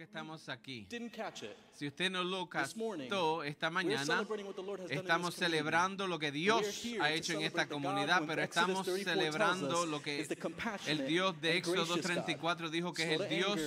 [0.00, 0.86] que estamos aquí.
[1.74, 4.24] Si usted no lo captó esta mañana,
[4.88, 6.62] estamos celebrando lo que Dios
[7.02, 10.20] ha hecho en esta comunidad, pero estamos 34 tells celebrando lo que
[10.86, 13.60] el Dios de Éxodo gracious God, 34 dijo que es el Dios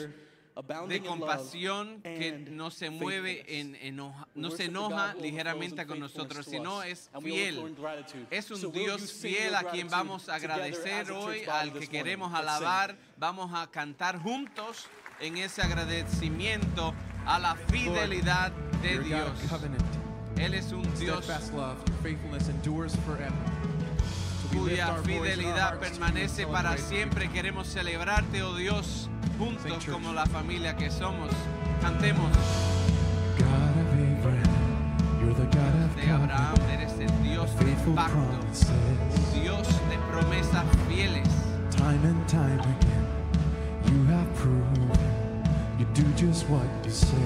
[0.87, 6.81] de compasión que no se mueve en enoja- no se enoja ligeramente con nosotros, sino
[6.83, 7.55] es fiel.
[8.31, 12.95] Es un Dios fiel a quien vamos a agradecer hoy, al que queremos alabar.
[13.17, 14.87] Vamos a cantar juntos
[15.23, 16.93] en ese agradecimiento
[17.25, 19.31] a la fidelidad de Dios.
[20.35, 21.25] Él es un Dios
[24.51, 27.29] cuya fidelidad permanece para siempre.
[27.29, 31.29] Queremos celebrarte, oh Dios, juntos como la familia que somos.
[31.81, 32.29] Cantemos
[35.95, 38.19] de Abraham, eres el Dios de pacto.
[39.41, 41.29] Dios de promesas fieles.
[41.71, 43.07] Time and time again,
[43.85, 45.12] you have proven
[45.79, 47.19] you do just what you said.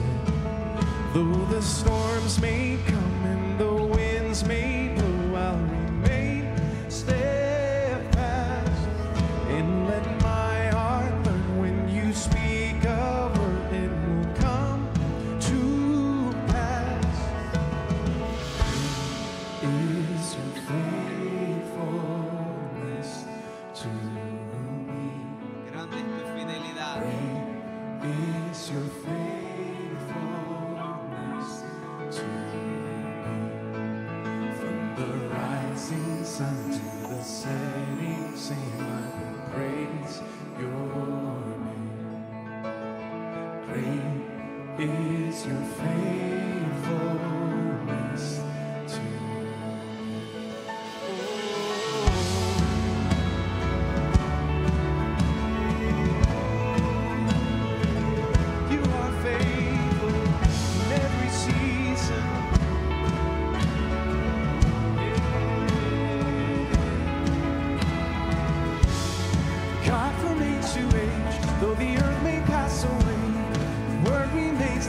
[1.14, 5.77] Though the storms may come and the winds may blow, I'll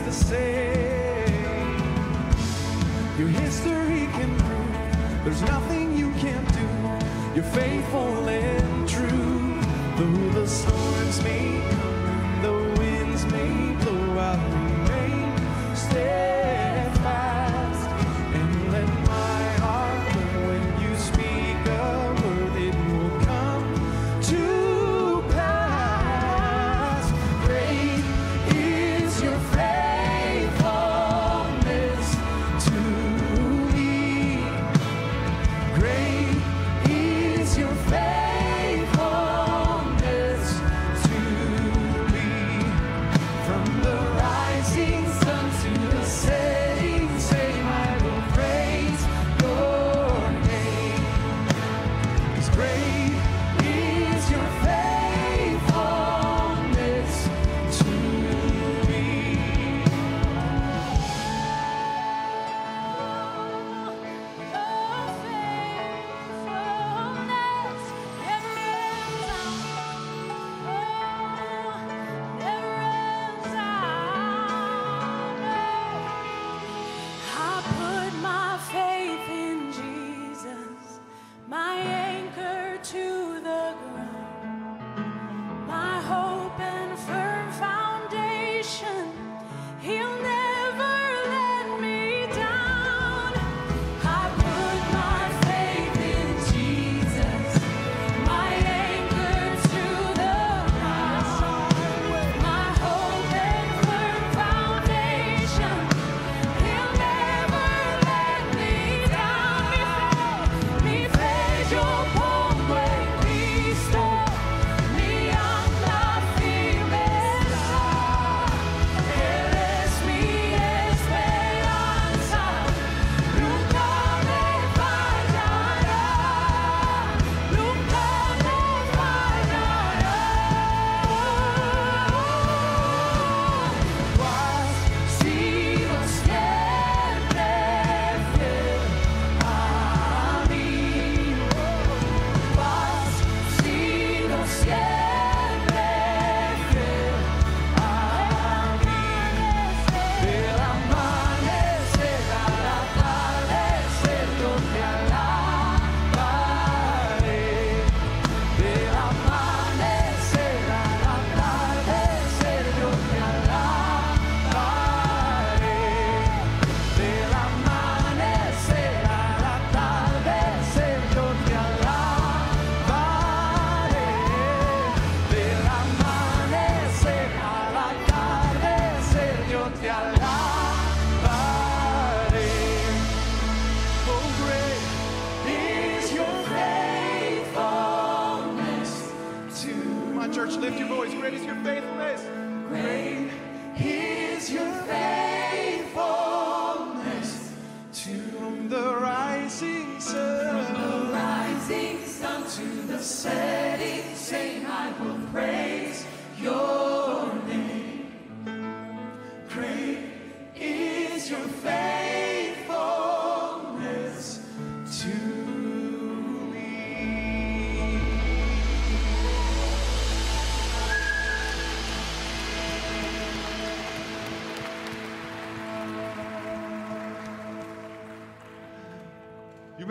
[0.04, 1.78] the same.
[3.18, 6.66] Your history can prove there's nothing you can't do.
[7.34, 9.60] You're faithful and true.
[9.96, 11.77] Though the storms may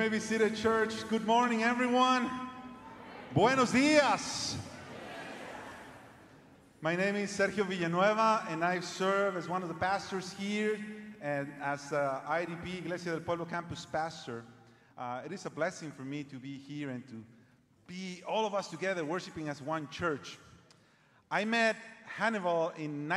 [0.08, 1.06] may be seated, church.
[1.10, 2.32] Good morning, everyone.
[3.34, 4.56] Buenos dias.
[6.80, 10.80] My name is Sergio Villanueva, and I serve as one of the pastors here
[11.22, 14.46] and as uh, IDP Iglesia del Pueblo campus pastor.
[14.98, 17.22] Uh, it is a blessing for me to be here and to
[17.86, 20.38] be all of us together worshiping as one church.
[21.30, 21.76] I met
[22.18, 23.14] Hannibal in Sí,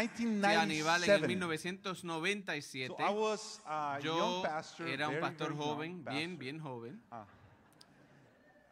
[0.57, 1.27] Aníbal en el 1997.
[1.29, 2.89] 1997.
[2.89, 6.61] So I was a young Yo pastor, era un pastor very joven, bien, pastor, bien
[6.61, 7.03] joven.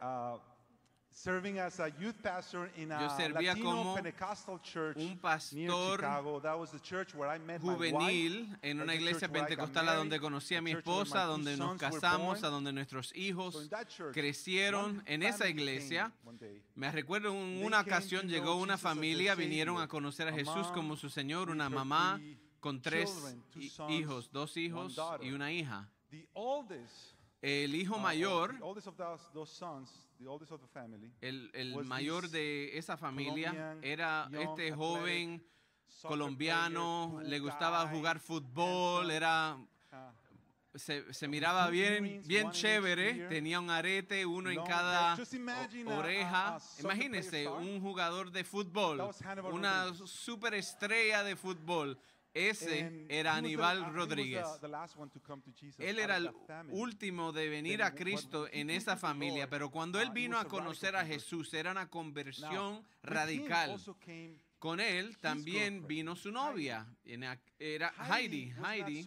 [0.01, 0.39] uh,
[1.23, 5.97] serving as a youth pastor in a Yo servía Latino como Pentecostal church un pastor
[5.97, 6.41] Chicago.
[6.41, 7.93] That was the church where I met my wife.
[7.93, 12.49] juvenil en una iglesia pentecostal a donde conocí a mi esposa, donde nos casamos, a
[12.49, 13.69] donde nuestros hijos
[14.13, 16.13] crecieron en esa iglesia.
[16.75, 21.11] Me recuerdo en una ocasión llegó una familia, vinieron a conocer a Jesús como su
[21.11, 22.21] Señor, una mamá
[22.61, 23.37] con tres
[23.89, 25.89] hijos, dos hijos y una hija.
[27.41, 28.55] El hijo uh, mayor,
[31.21, 35.45] el, el mayor de esa familia era este joven
[36.03, 43.61] colombiano, le gustaba jugar fútbol, era uh, se, se miraba two bien, bien chévere, tenía
[43.61, 45.17] un arete, uno en cada
[45.87, 46.59] oreja.
[47.45, 47.53] star.
[47.61, 49.01] un jugador de fútbol,
[49.53, 51.99] una superestrella de fútbol.
[52.35, 54.47] Ese era Aníbal Rodríguez.
[55.79, 56.31] Él era el
[56.71, 60.95] último de venir a Cristo en esa familia, pero cuando él he vino a conocer
[60.97, 61.05] a.
[61.05, 63.81] Jesús era una conversión radical.
[64.59, 66.87] Con él también vino su novia,
[67.59, 68.53] era Heidi.
[68.65, 69.05] Heidi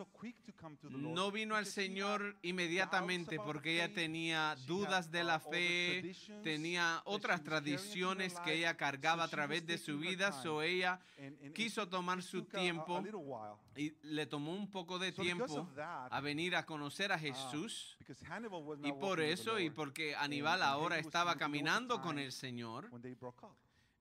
[0.89, 8.39] no vino al Señor inmediatamente porque ella tenía dudas de la fe, tenía otras tradiciones
[8.39, 11.01] que ella cargaba a través de su vida, so ella
[11.53, 13.03] quiso tomar su tiempo
[13.75, 17.98] y le tomó un poco de tiempo a venir a conocer a uh, Jesús.
[18.83, 22.89] Y por eso, y porque Aníbal ahora estaba caminando con el Señor,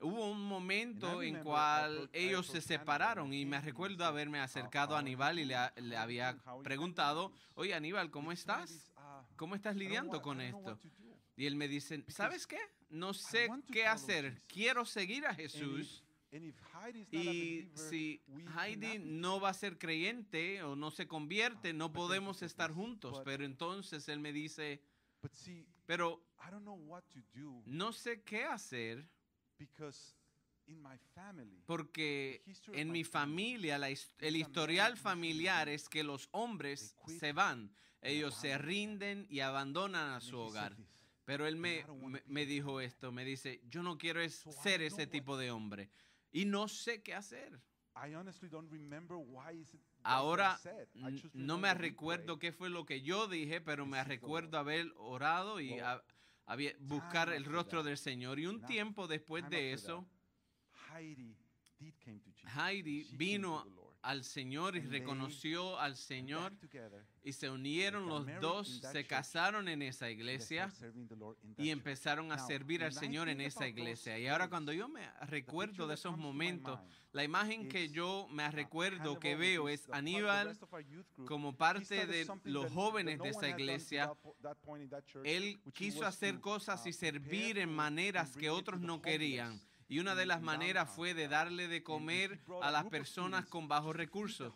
[0.03, 5.01] Hubo un momento en cual ellos se separaron y me recuerdo haberme "How- acercado a
[5.01, 8.93] Aníbal y le, le había preguntado, handling this?" oye Aníbal, ¿cómo estás?
[8.97, 9.01] uh,
[9.37, 10.79] ¿Cómo estás lidiando con esto?
[11.37, 12.59] Y él me dice, ¿sabes qué?
[12.91, 14.43] No sé qué hacer.
[14.47, 16.03] Quiero seguir a Jesús.
[17.11, 18.23] Y si
[18.57, 22.71] Heidi no va a ser creyente o no se convierte, no then he podemos estar
[22.73, 23.21] juntos.
[23.25, 24.81] Pero entonces él me dice,
[25.87, 26.23] pero
[27.67, 29.09] no sé qué hacer
[31.67, 38.35] porque en mi familia la el historial familiar es que los hombres se van, ellos
[38.35, 40.77] se rinden y abandonan a su hogar.
[41.25, 45.07] Pero él "And me, me, dijo esto, me dice, yo no quiero es ser ese
[45.07, 45.91] tipo de hombre
[46.33, 47.61] y no sé qué hacer.
[50.03, 50.59] Ahora
[51.35, 55.79] no me recuerdo qué fue lo que yo dije, pero me recuerdo haber orado y
[56.81, 58.39] buscar el rostro del Señor.
[58.39, 60.07] Y un tiempo después de eso,
[62.57, 63.80] Heidi vino.
[64.03, 66.53] Al Señor y reconoció al Señor
[67.23, 70.73] y se unieron los dos, se casaron en esa iglesia
[71.57, 74.19] y empezaron a servir al Señor en esa iglesia.
[74.19, 76.81] Y ahora cuando yo me recuerdo de esos momentos,
[77.13, 80.57] la imagen que yo me uh, recuerdo que veo es Aníbal
[81.27, 84.13] como parte de los jóvenes de esa iglesia.
[85.25, 89.61] Él quiso hacer cosas uh, y prepare servir en maneras que otros no querían.
[89.91, 93.97] Y una de las maneras fue de darle de comer a las personas con bajos
[93.97, 94.55] recursos.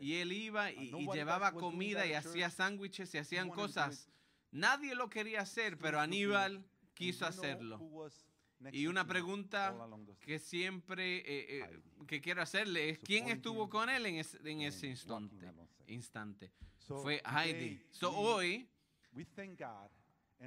[0.00, 4.08] Y él iba y, y llevaba comida y hacía sándwiches y hacían cosas.
[4.50, 6.00] Nadie lo quería hacer, pero.
[6.00, 7.78] Aníbal quiso hacerlo.
[8.72, 9.76] Y una pregunta
[10.18, 11.24] que siempre eh,
[11.60, 15.52] eh, que quiero hacerle es quién estuvo con él en, en ese instante.
[15.88, 16.52] Instante.
[16.78, 17.82] Fue Heidi.
[17.90, 18.66] So hoy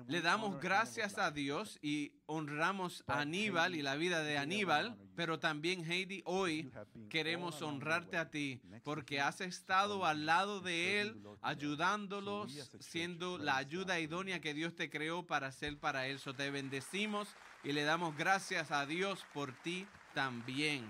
[0.08, 1.32] Le damos gracias a.
[1.32, 6.72] Dios y honramos a Aníbal y la vida de Aníbal, pero también Heidi, hoy
[7.10, 14.00] queremos honrarte a ti porque has estado al lado de él, ayudándolos, siendo la ayuda
[14.00, 16.20] idónea que Dios te creó para hacer para él.
[16.20, 17.30] So te bendecimos
[17.64, 20.86] y le damos gracias a Dios por ti también.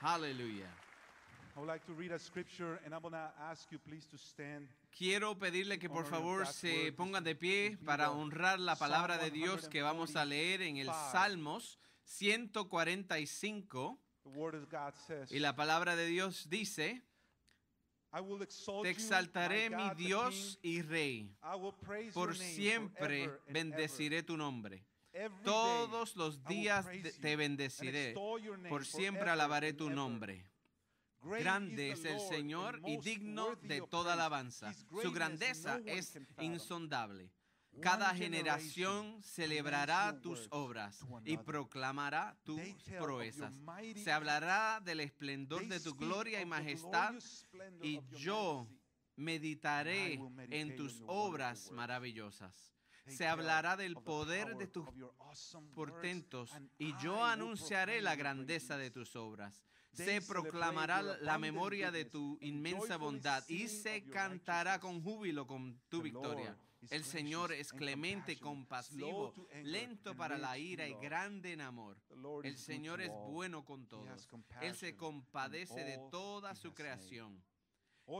[0.00, 0.68] Aleluya.
[1.54, 4.16] I would like to read a scripture and I'm going to ask you please to
[4.16, 4.68] stand.
[4.96, 9.68] Quiero pedirle que por favor se pongan de pie para honrar la palabra de Dios
[9.68, 11.12] que vamos a leer en el 145.
[11.12, 17.02] Salmos 145 The word of God says, y la palabra de Dios dice,
[18.82, 21.34] te exaltaré mi Dios y Rey,
[22.12, 24.84] por siempre bendeciré tu nombre.
[25.42, 26.86] Todos los días
[27.20, 28.14] te- bendeciré,
[28.68, 30.44] por siempre alabaré tu nombre.
[31.22, 34.72] Grande es el Señor y digno de toda alabanza.
[35.02, 37.30] Su grandeza es insondable.
[37.80, 42.60] Cada generación celebrará tus obras y proclamará tus
[42.98, 43.54] proezas.
[43.96, 47.14] Se hablará del esplendor de tu gloria y majestad
[47.82, 48.68] y yo
[49.16, 52.72] meditaré en tus obras maravillosas.
[53.06, 54.86] Se hablará del poder de tus
[55.74, 59.64] portentos y yo anunciaré la grandeza de tus obras.
[59.92, 66.02] Se proclamará la memoria de tu inmensa bondad y se cantará con júbilo con tu
[66.02, 66.56] victoria.
[66.90, 69.32] El Señor es clemente, compasivo,
[69.62, 71.96] lento para la ira y grande en amor.
[72.42, 74.28] El Señor es bueno con todos.
[74.60, 77.42] Él se compadece de toda su creación.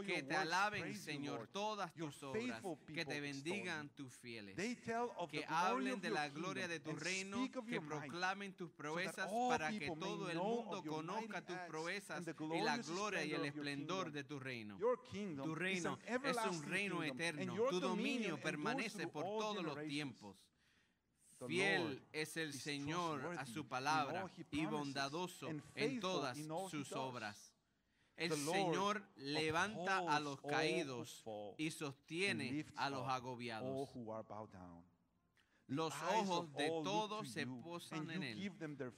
[0.07, 2.63] Que te alaben, Señor, todas tus obras.
[2.95, 4.57] Que te bendigan tus fieles.
[4.57, 9.29] They tell of que hablen de la gloria de tu reino, que proclamen tus proezas
[9.49, 14.25] para que todo el mundo conozca tus proezas y la gloria y el esplendor de
[14.25, 14.79] tu reino.
[14.79, 17.55] Tu reino es un reino eterno.
[17.69, 20.37] Tu dominio permanece por todos los tiempos.
[21.47, 26.39] Fiel es el Señor a su palabra y bondadoso en todas
[26.71, 27.52] sus obras.
[28.17, 31.25] El Señor levanta a los caídos
[31.57, 33.89] y sostiene a los agobiados.
[35.69, 38.53] Los ojos de todos to se posan en él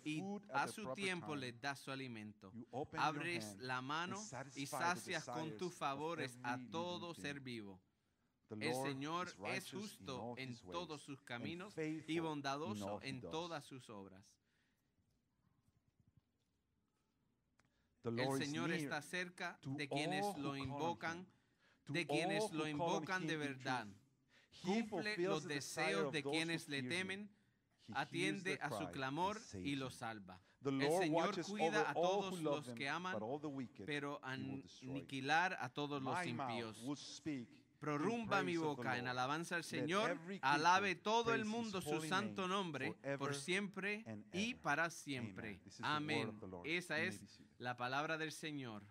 [0.04, 2.52] y a su tiempo les da su alimento.
[2.97, 4.21] Abres la mano
[4.56, 7.80] y sacias con tus favores a todo ser vivo.
[8.50, 14.25] El Señor es justo en todos sus caminos y bondadoso en todas sus obras.
[18.05, 21.27] El Señor está cerca de quienes lo invocan,
[21.89, 23.87] de quienes lo invocan de verdad.
[24.63, 27.31] Cumple los deseos de quienes le temen,
[27.95, 29.91] atiende a su clamor y them.
[29.91, 30.41] salva.
[30.65, 33.17] El Señor cuida a todos los que aman,
[33.85, 36.79] pero aniquilar a todos los impíos.
[37.81, 43.35] Prorrumba mi boca en alabanza al Señor, alabe todo el mundo su santo nombre por
[43.35, 45.61] siempre y para siempre.
[45.83, 46.38] Amén.
[46.64, 48.83] Esa es la palabra del Señor.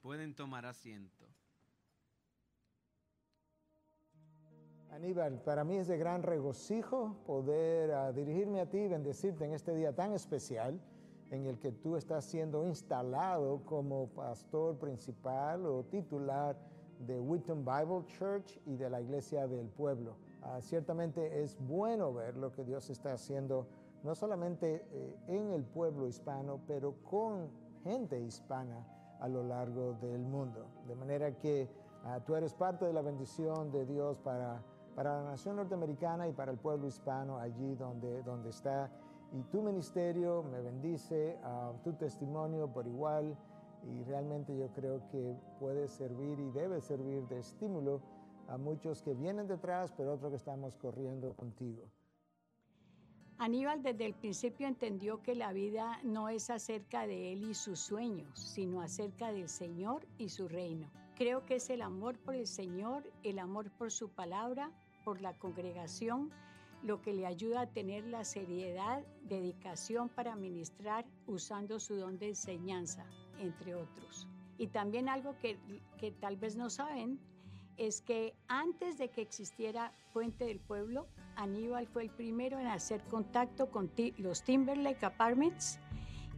[0.00, 1.22] Pueden tomar asiento.
[4.92, 9.54] Aníbal, para mí es de gran regocijo poder ah, dirigirme a ti y bendecirte en
[9.54, 10.78] este día tan especial
[11.30, 16.58] en el que tú estás siendo instalado como pastor principal o titular
[17.06, 20.16] de Wheaton Bible Church y de la Iglesia del Pueblo.
[20.42, 23.66] Ah, ciertamente es bueno ver lo que Dios está haciendo,
[24.02, 27.48] no solamente eh, en el pueblo hispano, pero con
[27.84, 28.86] gente hispana
[29.20, 30.66] a lo largo del mundo.
[30.86, 31.68] De manera que
[32.04, 34.62] ah, tú eres parte de la bendición de Dios para,
[34.96, 38.90] para la nación norteamericana y para el pueblo hispano allí donde, donde está.
[39.32, 43.36] Y tu ministerio me bendice, ah, tu testimonio por igual,
[43.84, 48.00] y realmente yo creo que puede servir y debe servir de estímulo
[48.48, 51.82] a muchos que vienen detrás, pero otros que estamos corriendo contigo.
[53.38, 57.80] Aníbal desde el principio entendió que la vida no es acerca de él y sus
[57.80, 60.88] sueños, sino acerca del Señor y su reino.
[61.16, 64.70] Creo que es el amor por el Señor, el amor por su palabra,
[65.04, 66.30] por la congregación,
[66.82, 72.28] lo que le ayuda a tener la seriedad, dedicación para ministrar usando su don de
[72.28, 73.06] enseñanza,
[73.38, 74.26] entre otros.
[74.58, 75.58] Y también algo que,
[75.98, 77.18] que tal vez no saben
[77.76, 83.02] es que antes de que existiera Puente del Pueblo, Aníbal fue el primero en hacer
[83.04, 85.78] contacto con los Timberlake Apartments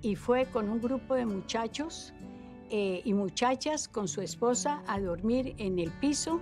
[0.01, 2.13] y fue con un grupo de muchachos
[2.71, 6.41] eh, y muchachas con su esposa a dormir en el piso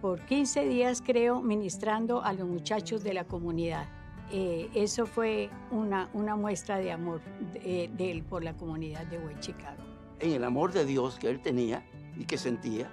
[0.00, 3.88] por 15 días, creo, ministrando a los muchachos de la comunidad.
[4.32, 7.20] Eh, eso fue una, una muestra de amor
[7.52, 9.82] de, él por la comunidad de West Chicago.
[10.18, 11.84] en el amor de Dios que él tenía
[12.18, 12.90] y que sentía,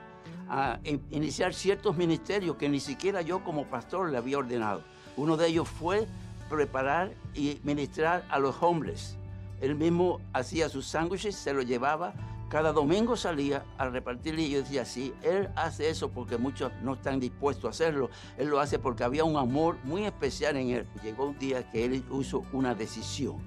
[0.50, 4.82] a in- iniciar ciertos ministerios que ni siquiera yo como pastor le había ordenado.
[5.18, 6.06] Uno de ellos fue
[6.50, 9.16] preparar y ministrar a los homeless.
[9.62, 12.14] Él mismo hacía sus sándwiches, se los llevaba,
[12.54, 16.94] cada domingo salía a repartir y yo decía, sí, él hace eso porque muchos no
[16.94, 20.88] están dispuestos a hacerlo, él lo hace porque había un amor muy especial en él.
[21.02, 23.38] Llegó un día que él hizo una decisión,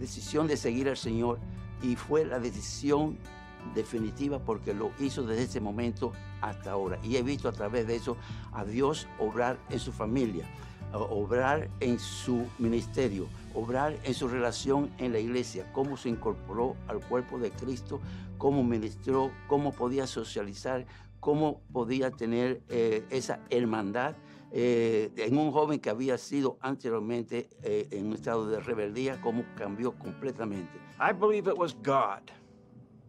[0.00, 1.38] decisión de seguir al Señor
[1.80, 3.16] y fue la decisión
[3.72, 6.98] definitiva porque lo hizo desde ese momento hasta ahora.
[7.04, 8.16] Y he visto a través de eso
[8.52, 10.44] a Dios obrar en su familia,
[10.92, 17.00] obrar en su ministerio, obrar en su relación en la iglesia, cómo se incorporó al
[17.00, 18.00] cuerpo de Cristo,
[18.36, 20.86] cómo ministró, cómo podía socializar,
[21.20, 24.14] cómo podía tener eh, esa hermandad
[24.52, 29.42] eh, en un joven que había sido anteriormente eh, en un estado de rebeldía, cómo
[29.56, 30.78] cambió completamente.
[31.00, 32.30] I believe it was God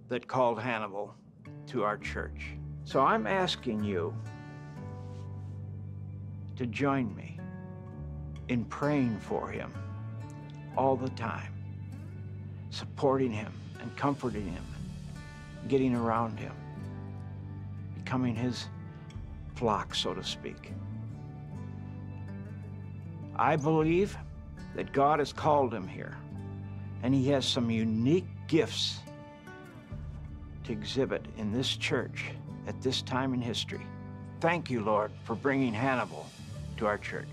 [0.08, 1.14] that called Hannibal
[1.68, 2.56] to our church.
[2.86, 4.14] So I'm asking you
[6.56, 7.38] to join me
[8.48, 9.72] in praying for him
[10.78, 11.52] all the time,
[12.70, 14.64] supporting him and comforting him,
[15.68, 16.54] getting around him,
[17.96, 18.68] becoming his
[19.56, 20.72] flock, so to speak.
[23.36, 24.18] I believe
[24.76, 26.16] that God has called him here,
[27.04, 29.00] and he has some unique gifts
[30.64, 32.26] to exhibit in this church
[32.68, 33.86] at this time in history.
[34.40, 36.28] Thank you, Lord, for bringing Hannibal
[36.78, 37.28] to our church.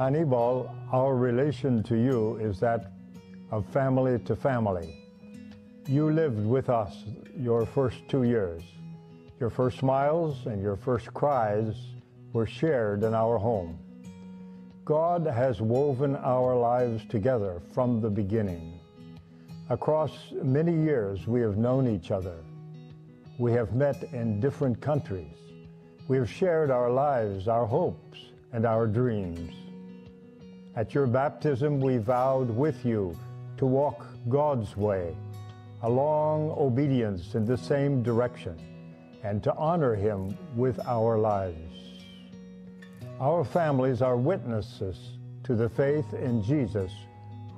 [0.00, 2.92] Hannibal, our relation to you is that
[3.50, 5.04] of family to family.
[5.86, 7.04] You lived with us
[7.36, 8.62] your first two years.
[9.40, 11.74] Your first smiles and your first cries
[12.32, 13.78] were shared in our home.
[14.86, 18.80] God has woven our lives together from the beginning.
[19.68, 22.38] Across many years, we have known each other.
[23.36, 25.36] We have met in different countries.
[26.08, 28.18] We have shared our lives, our hopes,
[28.54, 29.59] and our dreams.
[30.76, 33.16] At your baptism, we vowed with you
[33.56, 35.16] to walk God's way,
[35.82, 38.56] a long obedience in the same direction,
[39.24, 42.04] and to honor Him with our lives.
[43.20, 46.92] Our families are witnesses to the faith in Jesus,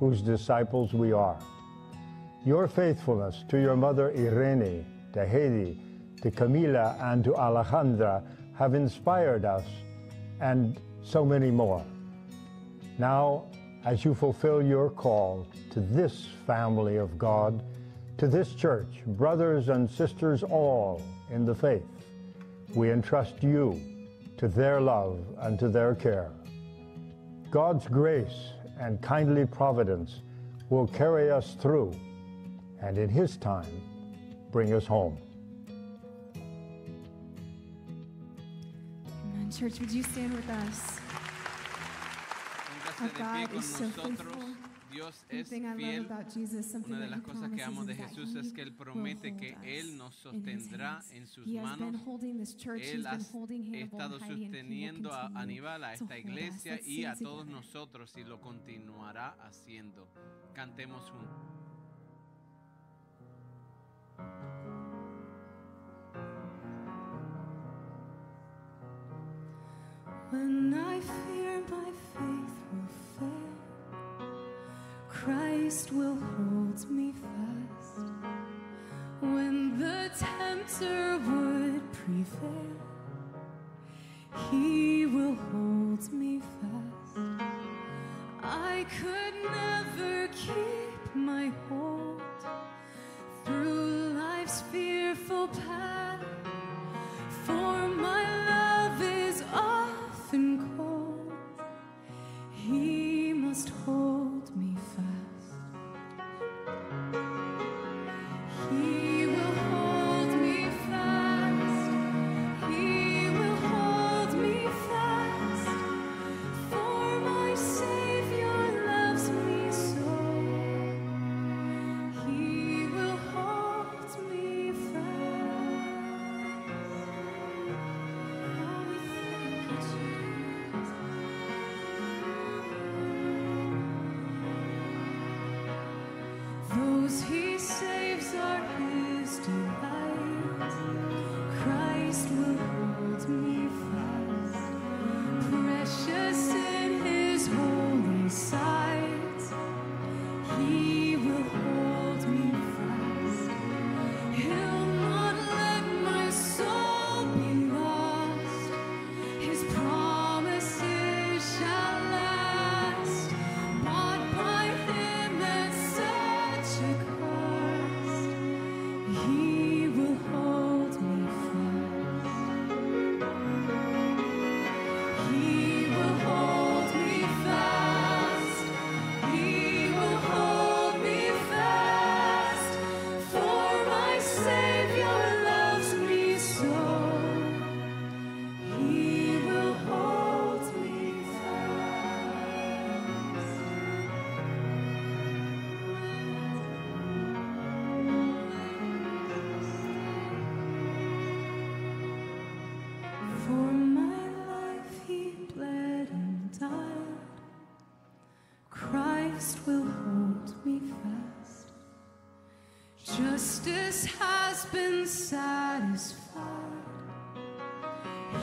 [0.00, 1.38] whose disciples we are.
[2.44, 5.78] Your faithfulness to your mother Irene, to Hedy,
[6.22, 8.24] to Camila, and to Alejandra
[8.58, 9.64] have inspired us,
[10.40, 11.84] and so many more.
[13.02, 13.46] Now,
[13.84, 17.64] as you fulfill your call to this family of God,
[18.16, 21.82] to this church, brothers and sisters all in the faith,
[22.76, 23.80] we entrust you
[24.36, 26.30] to their love and to their care.
[27.50, 30.22] God's grace and kindly providence
[30.70, 31.92] will carry us through
[32.80, 33.82] and in His time
[34.52, 35.18] bring us home.
[39.34, 39.50] Amen.
[39.50, 41.00] Church, would you stand with us?
[43.02, 44.16] Póngase de pie God con is so nosotros.
[44.18, 44.72] faithful.
[44.92, 46.06] Dios es fiel.
[46.86, 50.14] Una de las cosas que amo de Jesús es que Él promete que Él nos
[50.14, 51.94] sostendrá en sus manos.
[52.78, 58.40] Él ha estado sosteniendo a Aníbal, a esta iglesia y a todos nosotros y lo
[58.40, 60.08] continuará haciendo.
[60.54, 61.62] Cantemos juntos.
[70.32, 74.26] When I fear my faith will fail,
[75.06, 77.98] Christ will hold me fast.
[79.20, 82.78] When the tempter would prevail,
[84.50, 87.44] he will hold me fast.
[88.42, 92.22] I could never keep my hold
[93.44, 96.24] through life's fearful path.
[97.44, 98.71] For my love
[103.52, 104.21] must hold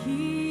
[0.10, 0.49] He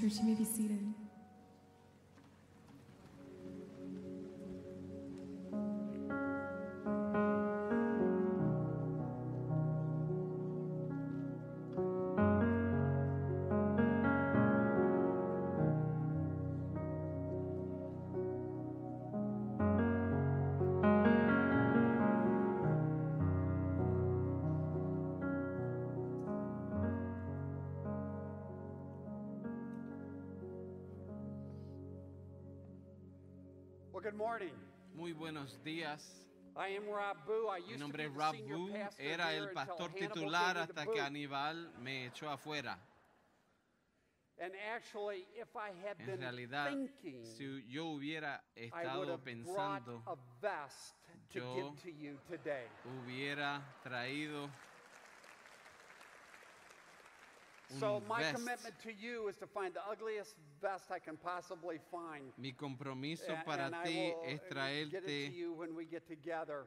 [0.00, 0.77] Church, you may be seated.
[33.98, 34.54] Well, good morning.
[34.94, 36.24] Muy buenos días.
[36.54, 37.48] I am Rob Boo.
[37.48, 41.72] I Mi used to nombre be es pastor era el pastor titular hasta que Aníbal
[41.80, 42.78] me echó afuera.
[44.40, 50.14] And actually, if I had En been realidad, thinking, si yo hubiera estado pensando, a
[50.40, 50.94] vest
[51.32, 52.68] to yo give to you today.
[52.84, 54.48] hubiera traído
[57.78, 58.34] So un my vest.
[58.34, 62.32] commitment to you is to find the ugliest vest I can possibly find.
[62.38, 65.52] Mi compromiso A- para and I ti will, es uh, get it to traerte you
[65.52, 66.66] when we get together.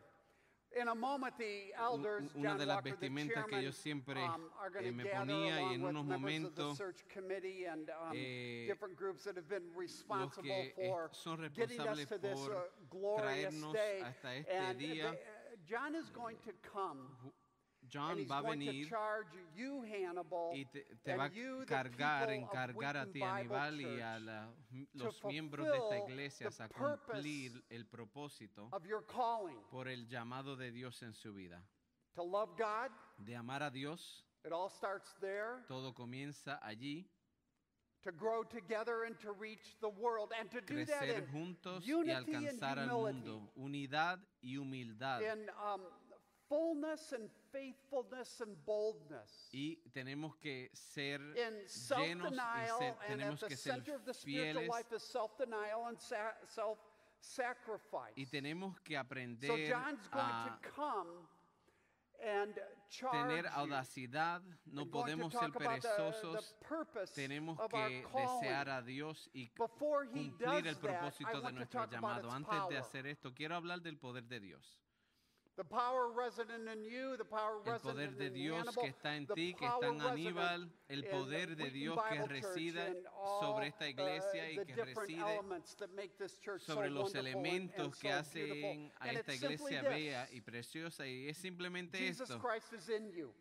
[0.80, 3.74] In a moment, the elders, una John de las Walker, the vestimentas que yo chairman,
[3.74, 6.44] siempre um, are going eh, to me gather ponía y along en with unos members
[6.46, 10.72] of the momentos search committee and um, eh, different groups that have been responsible que,
[10.78, 12.60] eh, for son getting us responsables to this por uh,
[12.90, 14.00] glorious traernos day.
[14.02, 14.96] hasta este and día.
[14.96, 17.10] they- uh, John is going to come.
[17.92, 18.88] John and va a venir
[19.54, 24.18] you, Hannibal, y te, te and va a cargar, encargar a ti, Aníbal, y a
[24.20, 24.48] la-
[24.98, 30.08] to los miembros de esta iglesia a cumplir el propósito of your calling por el
[30.08, 31.62] llamado de Dios en su vida.
[32.16, 32.92] to love God.
[33.18, 35.64] De amar a Dios, It all starts there.
[35.68, 37.06] todo comienza allí,
[38.04, 41.92] to grow together and to reach the world and to do that in juntos y
[41.94, 45.22] unity and alcanzar al humility, mundo, unidad y humildad.
[45.22, 45.82] in um,
[46.52, 53.00] fullness and faithfulness and boldness, Y tenemos que ser in llenos y self-denial, ser- and
[53.00, 54.70] at tenemos the que ser center of the spiritual fieles.
[54.70, 58.14] life is self-denial and sa- self-sacrifice.
[58.18, 61.28] y tenemos que so aprender John's going a to come
[62.24, 62.60] and
[62.90, 68.82] charge tener audacidad, no and podemos ser the- perezosos, the purpose tenemos que desear a
[68.82, 72.30] Dios y cumplir el that, propósito de nuestro llamado.
[72.30, 74.78] Antes de hacer esto, quiero hablar del poder de Dios.
[75.58, 75.66] El
[76.16, 80.72] resident poder de Dios que está en the ti, que power está en resident Aníbal,
[80.88, 83.04] el in poder de Dios que reside
[83.40, 85.42] sobre esta iglesia y the que reside
[86.60, 92.42] sobre los elementos que hacen a esta iglesia bella y preciosa y es simplemente esto,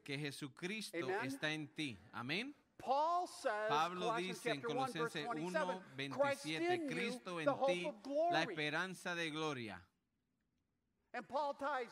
[0.03, 1.99] que Jesucristo está en ti.
[2.13, 2.55] Amén.
[2.81, 6.81] Paul says, Pablo Colossians dice en chapter 1, verse Colosenses 27, 1, Christ 27, in
[6.81, 7.93] you, Cristo en ti,
[8.33, 9.83] la esperanza de gloria.
[11.13, 11.91] And Paul ties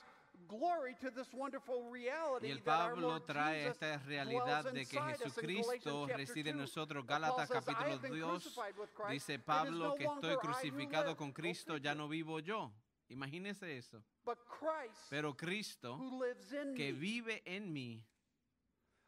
[0.48, 4.86] glory to this wonderful reality Y el that our Pablo Lord trae esta realidad de
[4.86, 6.66] que Jesucristo reside en 2.
[6.68, 7.04] nosotros.
[7.04, 9.10] Gálatas says, "I capítulo have been 2 crucified with Christ.
[9.10, 12.70] dice Pablo que estoy crucificado live." con Cristo, ya no vivo yo.
[13.10, 14.02] Imagínese eso.
[14.24, 16.98] But Christ, Pero Cristo who lives in que me.
[16.98, 19.07] vive en mí, Over and over the New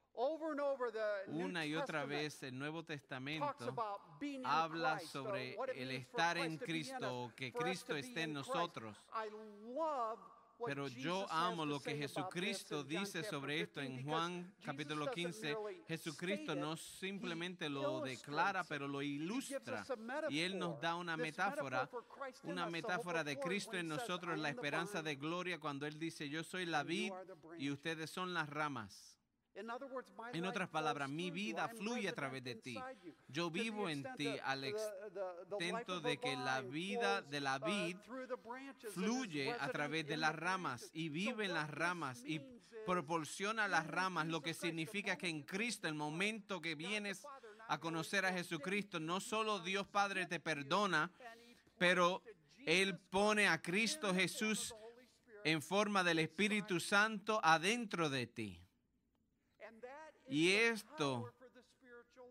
[1.27, 3.55] una y otra vez el Nuevo Testamento
[4.45, 8.97] habla sobre el estar en Cristo, o que Cristo esté en nosotros.
[10.67, 15.57] Pero yo amo lo que Jesucristo dice sobre esto en Juan capítulo 15.
[15.89, 19.85] Jesucristo no simplemente lo declara, pero lo ilustra.
[20.29, 21.89] Y Él nos da una metáfora,
[22.45, 26.67] una metáfora de Cristo en nosotros, la esperanza de gloria, cuando Él dice, yo soy
[26.67, 27.13] la vid
[27.59, 29.10] y ustedes son las ramas.
[29.55, 32.79] En otras palabras, mi vida fluye a través de ti.
[33.29, 37.97] Yo vivo en ti al extento de que la vida de la vid
[38.95, 42.41] fluye a través de las ramas y vive en las ramas y
[42.87, 47.27] proporciona las ramas, lo que significa que en Cristo, el momento que vienes
[47.69, 51.11] a conocer a Jesucristo, no solo Dios Padre te perdona,
[51.79, 52.23] pero
[52.67, 54.75] Él pone a Cristo Jesús
[55.45, 58.61] en forma del Espíritu Santo adentro de ti.
[60.31, 61.35] Y esto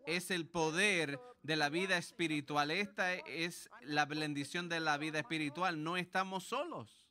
[0.06, 2.70] es el poder de la vida espiritual.
[2.70, 5.82] Esta es la bendición de la vida espiritual.
[5.82, 7.06] No estamos solos.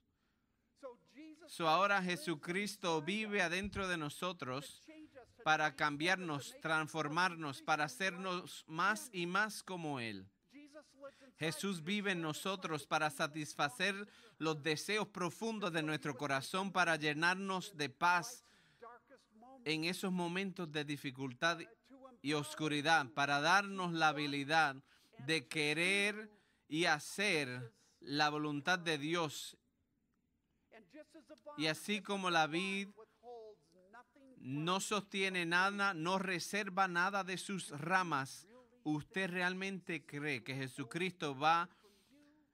[1.47, 4.84] So ahora Jesucristo vive adentro de nosotros
[5.43, 10.28] para cambiarnos, transformarnos, para hacernos más y más como Él.
[11.38, 17.89] Jesús vive en nosotros para satisfacer los deseos profundos de nuestro corazón, para llenarnos de
[17.89, 18.43] paz,
[19.65, 21.60] en esos momentos de dificultad
[22.22, 24.76] y oscuridad para darnos la habilidad
[25.26, 26.32] de querer
[26.67, 29.58] y hacer la voluntad de Dios.
[31.58, 32.89] Y así como la vid
[34.38, 38.48] no sostiene nada, no reserva nada de sus ramas,
[38.84, 41.69] ¿usted realmente cree que Jesucristo va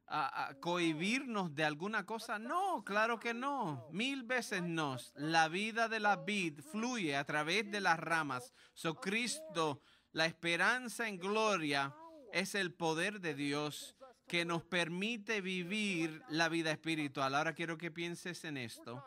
[0.07, 2.39] a, cohibirnos de alguna cosa?
[2.39, 3.87] No, claro que no.
[3.91, 4.97] Mil veces no.
[5.15, 8.53] La vida de la vid fluye a través de las ramas.
[8.73, 11.95] So Cristo, la esperanza en gloria,
[12.31, 13.95] es el poder de Dios
[14.27, 17.35] que nos permite vivir la vida espiritual.
[17.35, 19.03] Ahora quiero que pienses en esto.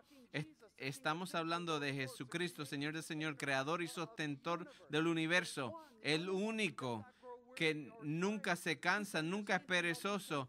[0.79, 7.05] Estamos hablando de Jesucristo, Señor de Señor, creador y sostentor del universo, el único
[7.57, 10.49] que nunca se cansa, nunca es perezoso,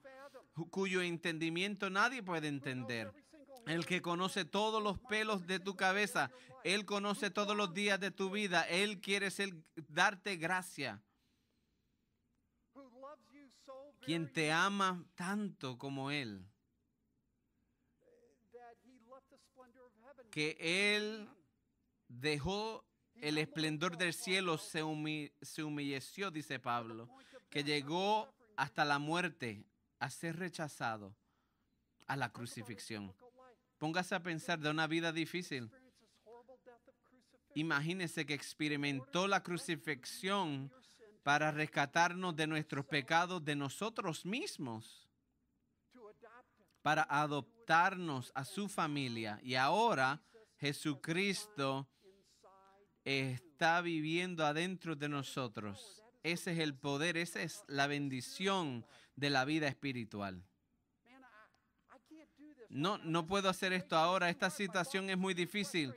[0.69, 3.13] cuyo entendimiento nadie puede entender.
[3.65, 6.31] El que conoce todos los pelos de tu cabeza,
[6.63, 9.53] Él conoce todos los días de tu vida, Él quiere ser,
[9.87, 11.03] darte gracia.
[14.01, 16.45] Quien te ama tanto como Él,
[20.31, 21.29] que Él
[22.07, 22.85] dejó
[23.21, 27.09] el esplendor del cielo, se, humillació, dice Pablo,
[27.49, 29.63] que llegó hasta la muerte,
[29.99, 31.15] a ser rechazado
[32.07, 33.13] a la crucifixión.
[33.77, 35.71] Póngase a pensar de una vida difícil.
[37.55, 40.71] Imagínese que experimentó la crucifixión
[41.23, 45.09] para rescatarnos de nuestros pecados de nosotros mismos,
[46.81, 49.39] para adoptarnos a su familia.
[49.43, 50.21] Y ahora
[50.57, 51.87] Jesucristo
[53.03, 56.03] está viviendo adentro de nosotros.
[56.23, 58.85] Ese es el poder, esa es la bendición
[59.19, 60.41] de la vida espiritual.
[62.69, 64.29] No, no puedo hacer esto ahora.
[64.29, 65.93] Esta situación es muy difícil.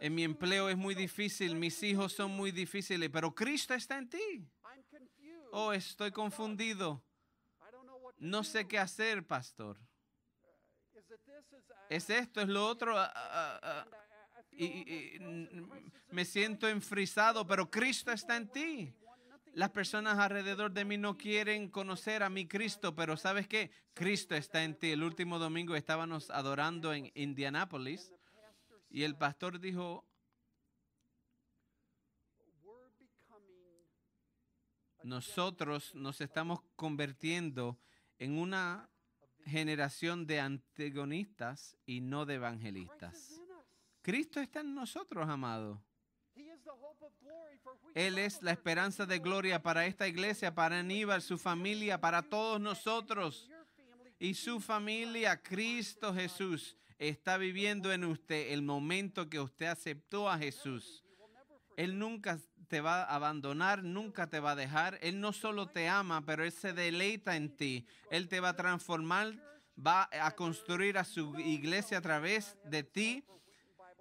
[0.00, 1.54] En mi empleo es muy difícil.
[1.56, 3.10] Mis hijos son muy difíciles.
[3.10, 4.48] Pero Cristo está en ti.
[5.52, 7.02] Oh, estoy confundido.
[8.18, 9.78] No sé qué hacer, pastor.
[11.90, 12.98] Es esto, es lo otro.
[12.98, 13.86] Ah, ah, ah,
[14.52, 15.18] y,
[16.10, 18.94] me siento enfrisado, pero Cristo está en ti.
[19.56, 23.70] Las personas alrededor de mí no quieren conocer a mi Cristo, pero ¿sabes qué?
[23.94, 24.90] Cristo está en ti.
[24.90, 28.12] El último domingo estábamos adorando en Indianápolis
[28.90, 30.04] y el pastor dijo,
[35.02, 37.78] nosotros nos estamos convirtiendo
[38.18, 38.90] en una
[39.46, 43.40] generación de antagonistas y no de evangelistas.
[44.02, 45.82] Cristo está en nosotros, amado.
[47.94, 52.60] Él es la esperanza de gloria para esta iglesia, para Aníbal, su familia, para todos
[52.60, 53.50] nosotros.
[54.18, 60.38] Y su familia, Cristo Jesús, está viviendo en usted el momento que usted aceptó a
[60.38, 61.04] Jesús.
[61.76, 64.98] Él nunca te va a abandonar, nunca te va a dejar.
[65.02, 67.86] Él no solo te ama, pero Él se deleita en ti.
[68.10, 69.34] Él te va a transformar,
[69.78, 73.24] va a construir a su iglesia a través de ti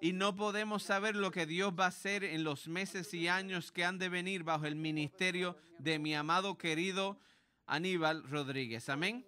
[0.06, 3.72] y no podemos saber lo que Dios va a hacer en los meses y años
[3.72, 7.20] que han de venir bajo el ministerio de mi amado querido
[7.66, 8.88] Aníbal Rodríguez.
[8.90, 9.26] Amén.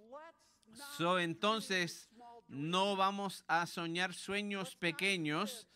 [0.95, 2.11] So, entonces,
[2.47, 5.67] no vamos a soñar sueños pequeños,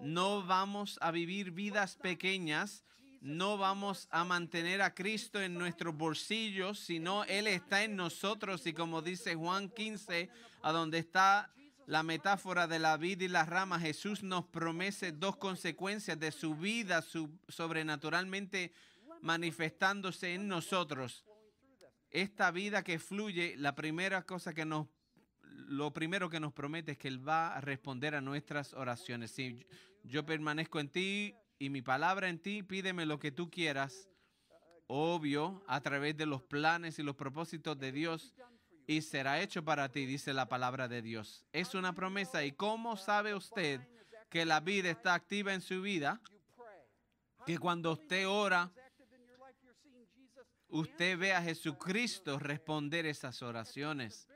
[0.00, 2.82] no vamos a vivir vidas pequeñas,
[3.20, 8.72] no vamos a mantener a Cristo en nuestros bolsillos, sino Él está en nosotros y
[8.72, 10.28] como dice Juan 15,
[10.62, 11.52] a donde está
[11.88, 16.54] la metáfora de la vida y la rama, Jesús nos promete dos consecuencias de su
[16.54, 17.02] vida
[17.48, 18.74] sobrenaturalmente
[19.22, 21.24] manifestándose en nosotros.
[22.10, 24.86] Esta vida que fluye, la primera cosa que nos,
[25.40, 29.30] lo primero que nos promete es que Él va a responder a nuestras oraciones.
[29.30, 29.66] Si
[30.04, 34.10] yo permanezco en ti y mi palabra en ti, pídeme lo que tú quieras,
[34.88, 38.34] obvio, a través de los planes y los propósitos de Dios,
[38.88, 41.44] y será hecho para ti, dice la palabra de Dios.
[41.52, 42.42] Es una promesa.
[42.42, 43.86] ¿Y cómo sabe usted
[44.30, 46.22] que la vida está activa en su vida?
[47.44, 48.72] Que cuando usted ora,
[50.68, 54.26] usted ve a Jesucristo responder esas oraciones.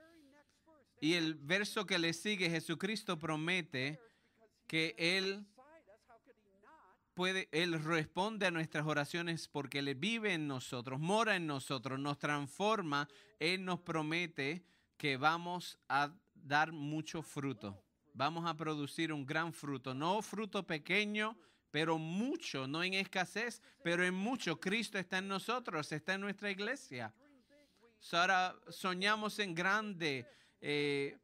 [1.00, 3.98] Y el verso que le sigue, Jesucristo promete
[4.66, 5.46] que Él
[7.14, 12.18] puede, Él responde a nuestras oraciones porque Él vive en nosotros, mora en nosotros, nos
[12.18, 13.08] transforma.
[13.38, 14.64] Él nos promete
[14.96, 17.82] que vamos a dar mucho fruto.
[18.14, 21.36] Vamos a producir un gran fruto, no fruto pequeño,
[21.70, 24.60] pero mucho, no en escasez, pero en mucho.
[24.60, 27.14] Cristo está en nosotros, está en nuestra iglesia.
[28.12, 30.26] Ahora soñamos en grande.
[30.60, 31.16] eh,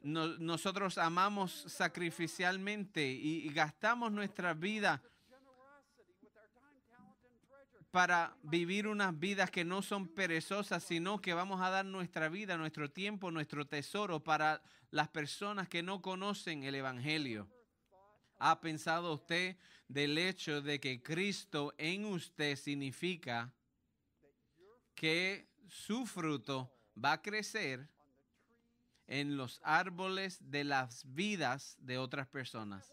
[0.00, 5.00] no- nosotros amamos sacrificialmente y, y gastamos nuestra vida
[7.92, 12.56] para vivir unas vidas que no son perezosas, sino que vamos a dar nuestra vida,
[12.56, 17.48] nuestro tiempo, nuestro tesoro para las personas que no conocen el Evangelio.
[18.38, 23.52] ¿Ha pensado usted del hecho de que Cristo en usted significa
[24.94, 27.90] que su fruto va a crecer
[29.06, 32.90] en los árboles de las vidas de otras personas?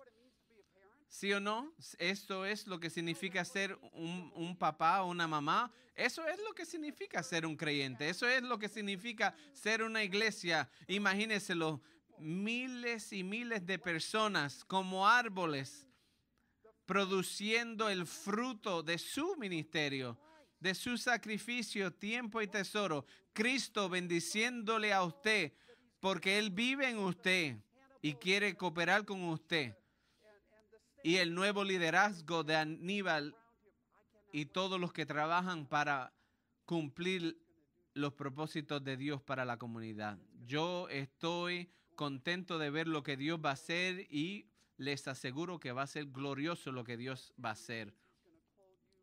[1.10, 1.74] ¿Sí o no?
[1.98, 5.74] Esto es lo que significa ser un, un papá o una mamá.
[5.95, 8.08] Eso es lo que significa ser un creyente.
[8.08, 10.69] Eso es lo que significa ser una iglesia.
[10.88, 11.80] Imagínense los
[12.19, 15.88] miles y miles de personas como árboles
[16.86, 20.17] produciendo el fruto de su ministerio,
[20.60, 23.06] de su sacrificio, tiempo y tesoro.
[23.34, 25.54] Cristo bendiciéndole a usted
[26.00, 27.58] porque Él vive en usted
[28.00, 29.76] y quiere cooperar con usted
[31.04, 33.36] y el nuevo liderazgo de Aníbal
[34.32, 36.14] y todos los que trabajan para
[36.66, 37.38] cumplir
[37.94, 40.18] los propósitos de Dios para la comunidad.
[40.46, 45.72] Yo estoy contento de ver lo que Dios va a hacer y les aseguro que
[45.72, 47.94] va a ser glorioso lo que Dios va a hacer.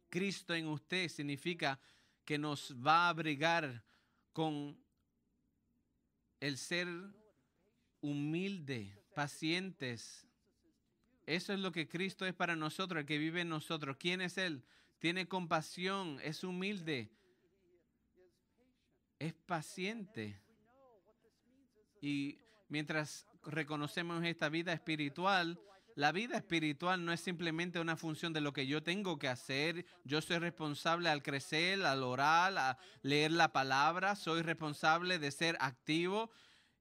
[0.08, 1.78] Cristo en usted significa
[2.24, 3.84] que nos va a abrigar
[4.32, 4.78] con
[6.40, 6.88] el ser
[8.00, 10.25] humilde, pacientes,
[11.26, 13.96] eso es lo que Cristo es para nosotros, el que vive en nosotros.
[13.98, 14.64] ¿Quién es Él?
[15.00, 17.10] Tiene compasión, es humilde,
[19.18, 20.40] es paciente.
[22.00, 25.60] Y mientras reconocemos esta vida espiritual,
[25.96, 29.86] la vida espiritual no es simplemente una función de lo que yo tengo que hacer.
[30.04, 34.14] Yo soy responsable al crecer, al orar, a leer la palabra.
[34.14, 36.30] Soy responsable de ser activo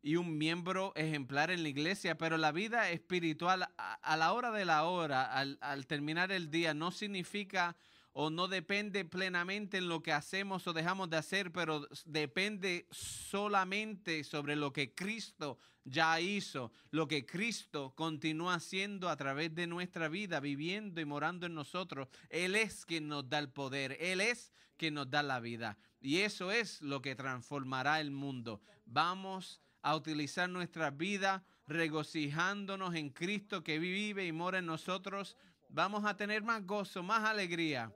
[0.06, 4.52] y un miembro ejemplar en la iglesia, pero la vida espiritual a, a la hora
[4.52, 7.76] de la hora, al, al, terminar el día, no significa
[8.12, 14.24] o no depende plenamente en lo que hacemos o dejamos de hacer, pero depende solamente
[14.24, 20.08] sobre lo que Cristo ya hizo, lo que Cristo continúa haciendo a través de nuestra
[20.08, 22.10] vida, viviendo y morando en nosotros.
[22.30, 25.80] Él es quien nos da el poder, Él es quien nos da la vida.
[26.00, 28.62] Y eso es lo que transformará el mundo.
[28.86, 35.38] Vamos a utilizar nuestra vida regocijándonos en Cristo que vive y mora en nosotros.
[35.70, 37.94] Vamos a tener más gozo, más alegría.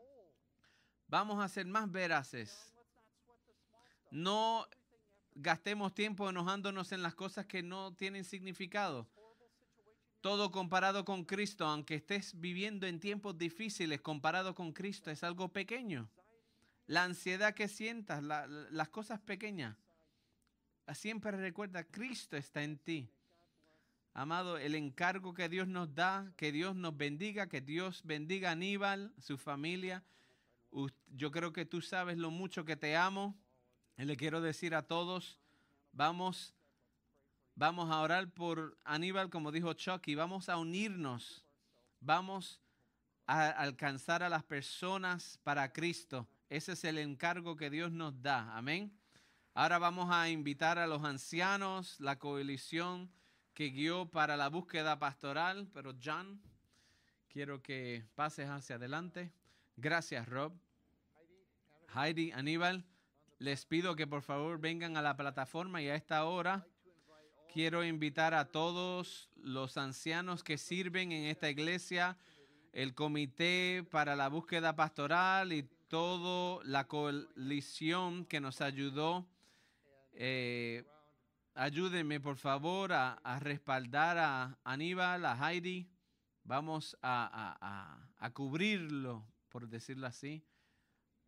[1.08, 2.76] Vamos a ser más veraces.
[4.12, 4.68] No
[5.34, 9.08] gastemos tiempo enojándonos en las cosas que no tienen significado.
[10.22, 15.52] Todo comparado con Cristo, aunque estés viviendo en tiempos difíciles, comparado con Cristo es algo
[15.52, 16.08] pequeño.
[16.86, 19.76] La ansiedad que sientas, la, las cosas pequeñas.
[20.94, 23.10] Siempre recuerda, Cristo está en ti.
[24.14, 28.52] Amado, el encargo que Dios nos da, que Dios nos bendiga, que Dios bendiga a
[28.54, 30.04] Aníbal, su familia.
[31.16, 33.36] Yo creo que tú sabes lo mucho que te amo.
[33.98, 35.40] Y le quiero decir a todos,
[35.92, 36.54] vamos,
[37.56, 41.46] vamos a orar por Aníbal, como dijo Chucky, vamos a unirnos,
[42.00, 42.60] vamos
[43.26, 46.28] a alcanzar a las personas para Cristo.
[46.50, 48.58] Ese es el encargo que Dios nos da.
[48.58, 48.99] Amén.
[49.60, 53.12] Ahora vamos a invitar a los ancianos, la coalición
[53.54, 55.68] que guió para la búsqueda pastoral.
[55.74, 56.42] Pero John,
[57.28, 59.34] quiero que pases hacia adelante.
[59.76, 60.54] Gracias, Rob.
[61.94, 62.86] Heidi, Aníbal,
[63.38, 66.66] les pido que por favor vengan a la plataforma y a esta hora
[67.52, 72.16] Quiero invitar a todos los ancianos que sirven en esta iglesia,
[72.72, 79.28] el comité para la búsqueda pastoral y toda la coalición que nos ayudó.
[80.22, 80.84] Eh,
[81.54, 85.90] ayúdenme, por favor, a, respaldar a Aníbal, a Heidi.
[86.44, 90.44] Vamos a, a- a- a cubrirlo, por decirlo así,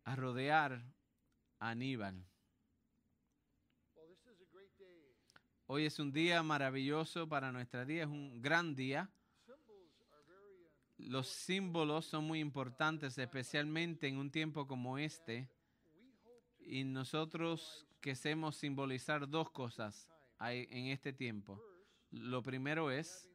[0.04, 0.84] a rodear
[1.58, 2.22] a Aníbal.
[5.66, 9.10] Hoy es un día maravilloso para nuestra día, es un gran día.
[10.98, 15.48] Los símbolos son muy importantes, especialmente en un tiempo como este.
[16.58, 20.08] Y nosotros queremos simbolizar dos cosas
[20.40, 21.58] en este tiempo.
[22.10, 23.30] Lo primero es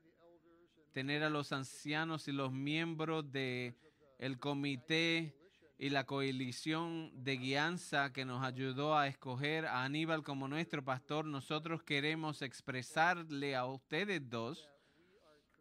[0.92, 3.76] tener a los ancianos y los miembros de
[4.20, 5.36] el comité
[5.80, 11.26] y la coalición de guianza que nos ayudó a escoger a Aníbal como nuestro pastor.
[11.26, 14.70] Nosotros queremos expresarle a ustedes dos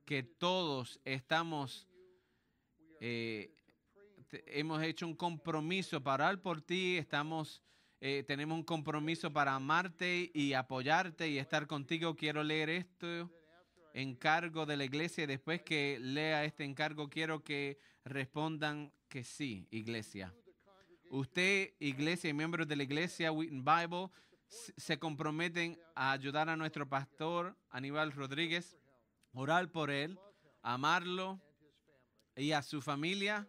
[0.04, 1.88] que todos estamos
[3.00, 3.52] eh,
[4.46, 7.62] hemos hecho un compromiso para orar por ti, estamos,
[8.01, 12.14] eh, tenemos un compromiso para amarte y apoyarte y estar contigo.
[12.14, 13.30] Quiero leer esto,
[13.94, 20.34] encargo de la iglesia, después que lea este encargo, quiero que respondan que sí, iglesia.
[21.11, 24.11] Usted, iglesia y miembros de la iglesia Wheaton Bible,
[24.49, 28.76] se comprometen a ayudar a nuestro pastor Aníbal Rodríguez,
[29.32, 30.18] orar por él,
[30.62, 31.40] amarlo
[32.36, 33.49] y a su familia,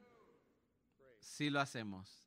[1.20, 2.27] si lo hacemos.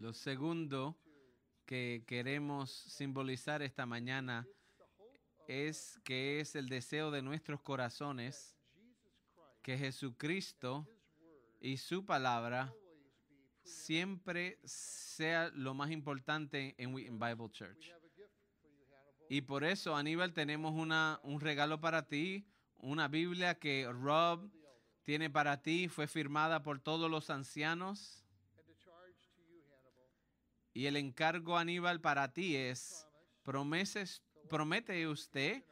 [0.00, 0.96] Lo segundo
[1.66, 4.48] que queremos simbolizar esta mañana
[5.46, 8.56] es que es el deseo de nuestros corazones
[9.60, 10.88] que Jesucristo
[11.60, 12.72] y su palabra
[13.62, 17.92] siempre sea lo más importante en Wheaton Bible Church.
[19.28, 22.46] Y por eso, Aníbal, tenemos una, un regalo para ti,
[22.78, 24.50] una Biblia que Rob
[25.02, 28.19] tiene para ti, fue firmada por todos los ancianos.
[30.72, 33.06] Y el encargo, Aníbal, para ti es,
[33.42, 35.64] promeses, promete usted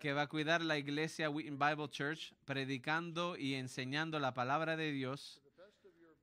[0.00, 4.90] que va a cuidar la iglesia Wheaton Bible Church, predicando y enseñando la palabra de
[4.90, 5.42] Dios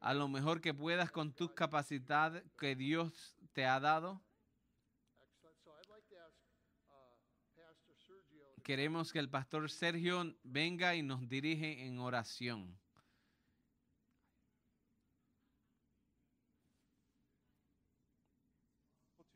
[0.01, 4.21] a lo mejor que puedas con tus capacidades que Dios te ha dado.
[8.63, 12.77] Queremos que el pastor Sergio venga y nos dirige en oración.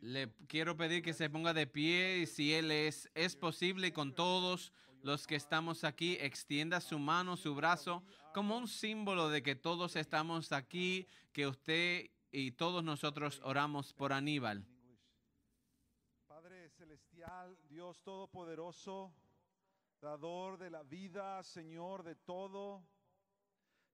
[0.04, 4.14] Le quiero pedir que se ponga de pie y si él es, es posible con
[4.14, 9.56] todos los que estamos aquí, extienda su mano, su brazo, como un símbolo de que
[9.56, 14.66] todos estamos aquí, que usted y todos nosotros oramos por Aníbal.
[16.28, 19.14] Padre celestial, Dios todopoderoso,
[20.01, 22.86] dador de la vida, Señor de todo,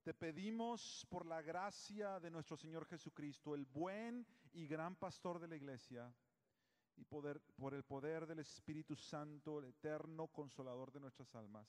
[0.02, 5.48] te pedimos por la gracia de nuestro Señor Jesucristo, el buen y gran pastor de
[5.48, 6.14] la iglesia,
[6.96, 11.68] y poder, por el poder del Espíritu Santo, el eterno consolador de nuestras almas.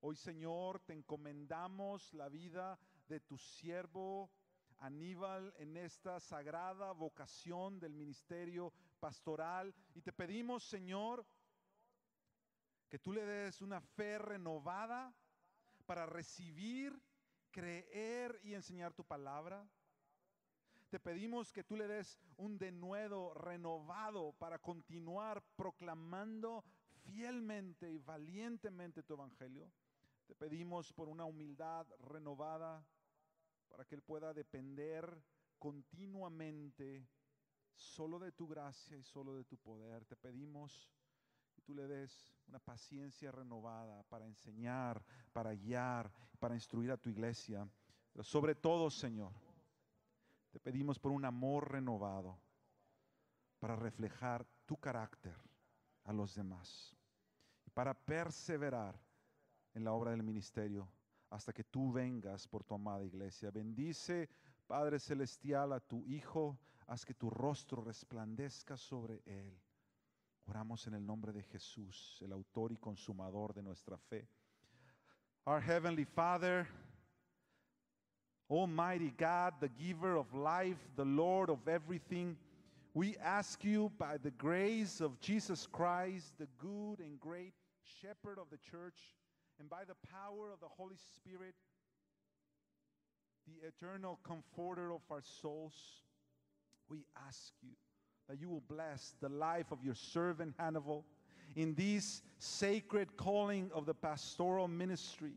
[0.00, 4.30] Hoy, Señor, te encomendamos la vida de tu siervo
[4.78, 11.26] Aníbal en esta sagrada vocación del ministerio pastoral y te pedimos, Señor,
[12.88, 15.14] que tú le des una fe renovada
[15.84, 16.98] para recibir,
[17.50, 19.68] creer y enseñar tu palabra.
[20.90, 26.64] Te pedimos que tú le des un denuedo renovado para continuar proclamando
[27.04, 29.70] fielmente y valientemente tu evangelio.
[30.26, 32.84] Te pedimos por una humildad renovada
[33.68, 35.22] para que Él pueda depender
[35.60, 37.06] continuamente
[37.72, 40.04] solo de tu gracia y solo de tu poder.
[40.06, 40.90] Te pedimos
[41.54, 47.10] que tú le des una paciencia renovada para enseñar, para guiar, para instruir a tu
[47.10, 47.68] iglesia.
[48.22, 49.32] Sobre todo, Señor,
[50.50, 52.38] te pedimos por un amor renovado
[53.58, 55.36] para reflejar tu carácter
[56.04, 56.96] a los demás
[57.66, 59.00] y para perseverar
[59.74, 60.90] en la obra del ministerio
[61.30, 63.50] hasta que tú vengas por tu amada iglesia.
[63.50, 64.28] Bendice,
[64.66, 69.60] Padre Celestial, a tu Hijo, haz que tu rostro resplandezca sobre él.
[70.46, 74.28] Oramos en el nombre de Jesús, el autor y consumador de nuestra fe.
[75.46, 76.66] Our Heavenly Father,
[78.50, 82.36] Almighty God, the giver of life, the Lord of everything,
[82.94, 87.52] we ask you by the grace of Jesus Christ, the good and great
[88.02, 88.98] shepherd of the church,
[89.60, 91.54] and by the power of the Holy Spirit,
[93.46, 95.74] the eternal comforter of our souls,
[96.88, 97.70] we ask you
[98.28, 101.04] that you will bless the life of your servant Hannibal
[101.54, 105.34] in this sacred calling of the pastoral ministry.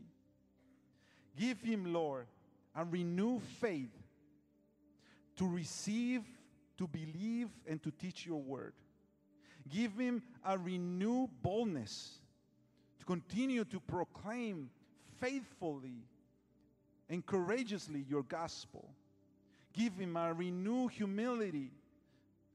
[1.37, 2.27] Give him, Lord,
[2.75, 3.91] a renewed faith
[5.37, 6.23] to receive,
[6.77, 8.73] to believe, and to teach your word.
[9.69, 12.19] Give him a renewed boldness
[12.99, 14.69] to continue to proclaim
[15.19, 16.03] faithfully
[17.09, 18.89] and courageously your gospel.
[19.73, 21.71] Give him a renewed humility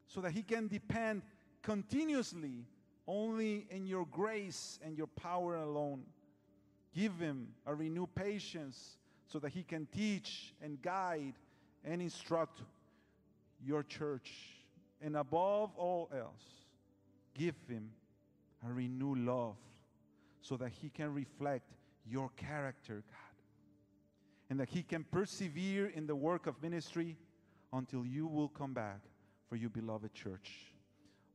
[0.07, 1.23] so that he can depend
[1.63, 2.65] continuously
[3.07, 6.03] only in your grace and your power alone.
[6.95, 8.99] Give him a renewed patience
[9.29, 11.35] so that he can teach and guide
[11.85, 12.63] and instruct
[13.65, 14.31] your church.
[15.01, 16.43] And above all else,
[17.35, 17.91] give him
[18.69, 19.57] a renewed love
[20.41, 21.71] so that he can reflect
[22.07, 23.15] your character, God.
[24.51, 27.17] And that he can persevere in the work of ministry
[27.73, 29.01] until you will come back
[29.49, 30.51] for your beloved church.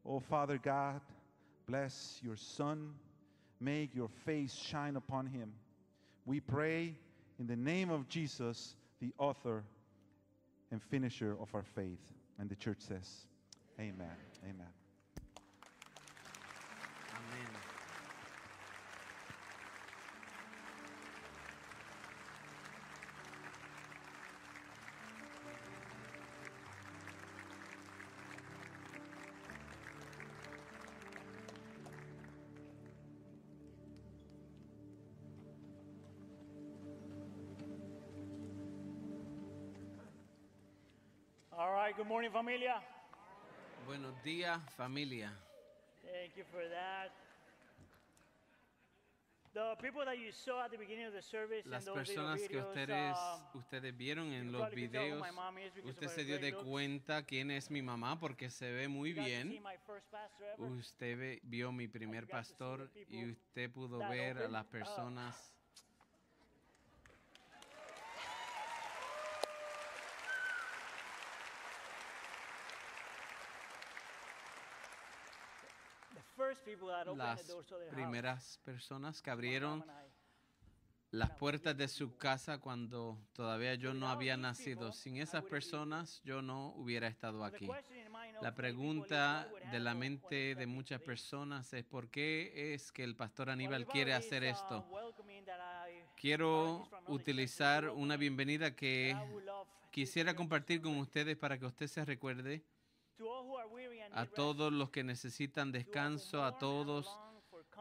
[0.05, 0.99] Oh, Father God,
[1.67, 2.93] bless your Son.
[3.59, 5.53] Make your face shine upon him.
[6.25, 6.95] We pray
[7.39, 9.63] in the name of Jesus, the author
[10.71, 12.11] and finisher of our faith.
[12.39, 13.27] And the church says,
[13.79, 14.07] Amen.
[14.43, 14.82] Amen.
[41.93, 42.81] Right, good morning, familia.
[43.85, 45.31] Buenos días, familia.
[46.03, 47.11] Thank you for that.
[49.53, 52.41] The people that you saw at the beginning of the service Las and those personas
[52.47, 53.17] que videos, ustedes,
[53.53, 55.23] um, ustedes vieron en los videos,
[55.83, 59.61] usted se dio de cuenta quién es mi mamá porque se ve muy bien.
[60.57, 65.53] Usted vio mi primer pastor y usted pudo ver a las personas.
[76.13, 76.32] The first people that opened
[77.15, 77.41] las
[77.91, 79.85] primeras personas que abrieron
[81.11, 84.91] las puertas de su casa cuando todavía yo no había nacido.
[84.91, 87.69] Sin esas personas yo no hubiera estado aquí.
[88.41, 93.51] La pregunta de la mente de muchas personas es por qué es que el pastor
[93.51, 94.87] Aníbal quiere hacer uh, esto.
[96.15, 99.15] Quiero utilizar una bienvenida que
[99.91, 102.63] quisiera compartir con ustedes para que usted se recuerde
[103.19, 107.07] To all who are weary and a todos los que necesitan descanso, a todos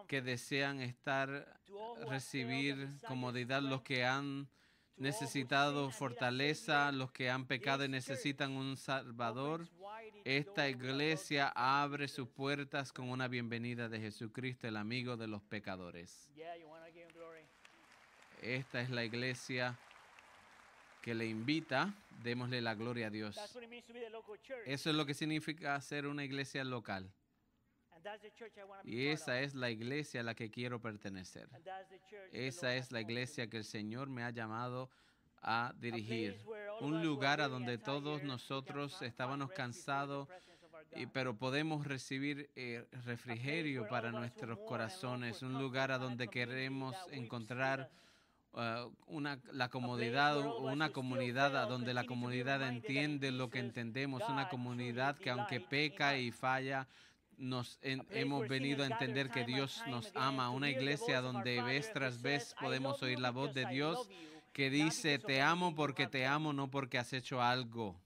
[0.09, 1.28] que desean estar,
[1.66, 4.49] failed recibir comodidad, los que han
[4.97, 9.68] necesitado fortaleza, los que han pecado y necesitan un Salvador.
[10.24, 16.30] Esta iglesia abre sus puertas con una bienvenida de Jesucristo, el amigo de los pecadores.
[18.41, 19.78] Esta es la iglesia
[21.03, 21.92] que le invita,
[22.22, 23.36] démosle la gloria a Dios.
[24.64, 27.12] Eso es lo que significa ser una iglesia local.
[28.84, 31.48] Y esa es la iglesia a la que quiero pertenecer.
[32.32, 34.90] Esa es la iglesia que el Señor me ha llamado
[35.42, 36.40] a dirigir.
[36.80, 40.28] Un lugar a donde todos nosotros estábamos cansados,
[41.12, 45.42] pero podemos recibir eh, refrigerio para nuestros corazones.
[45.42, 47.90] Un lugar a donde queremos encontrar.
[48.55, 55.16] Uh, una, la comodidad, una comunidad donde la comunidad entiende lo que entendemos, una comunidad
[55.16, 56.86] que aunque peca y falla,
[57.38, 62.20] nos en- hemos venido a entender que Dios nos ama, una iglesia donde vez tras
[62.22, 64.09] vez "I podemos oír la voz de Dios
[64.53, 67.96] que dice, te amo porque te done." amo, no porque has hecho algo.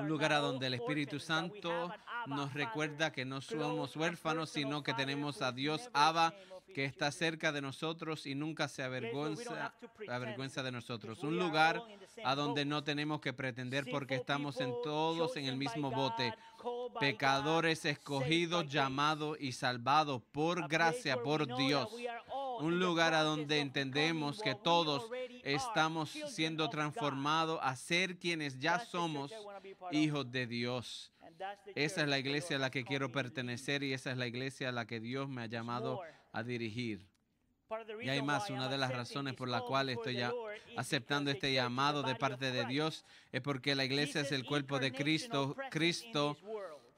[0.00, 1.92] Un lugar a donde el Espíritu Santo
[2.26, 6.32] nos recuerda que no somos huérfanos, personal sino que tenemos a Dios Abba,
[6.76, 11.22] que está cerca de nosotros y nunca se avergüenza, de nosotros.
[11.22, 11.82] Un lugar
[12.22, 16.34] a donde no tenemos que pretender porque estamos en todos en el mismo bote.
[17.00, 21.88] Pecadores escogidos, llamados y salvados por gracia, por Dios.
[22.60, 25.10] Un lugar a donde entendemos que todos
[25.44, 29.32] estamos siendo transformados a ser quienes ya somos
[29.92, 31.10] hijos de Dios.
[31.74, 34.72] Esa es la iglesia a la que quiero pertenecer y esa es la iglesia a
[34.72, 36.00] la que Dios me ha llamado.
[36.36, 37.08] A dirigir.
[38.02, 40.32] Y hay más, una de las razones por la cual estoy ya
[40.76, 42.66] aceptando este llamado de parte de.
[42.66, 45.56] Dios es porque la iglesia es el cuerpo de Cristo.
[45.70, 46.36] Cristo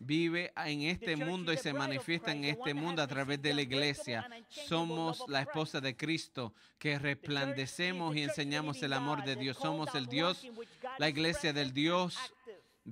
[0.00, 4.28] vive en este mundo y se manifiesta en este mundo a través de la iglesia.
[4.48, 9.56] Somos la esposa de Cristo que resplandecemos y enseñamos el amor de Dios.
[9.56, 10.46] Somos el Dios,
[10.98, 12.18] la iglesia del Dios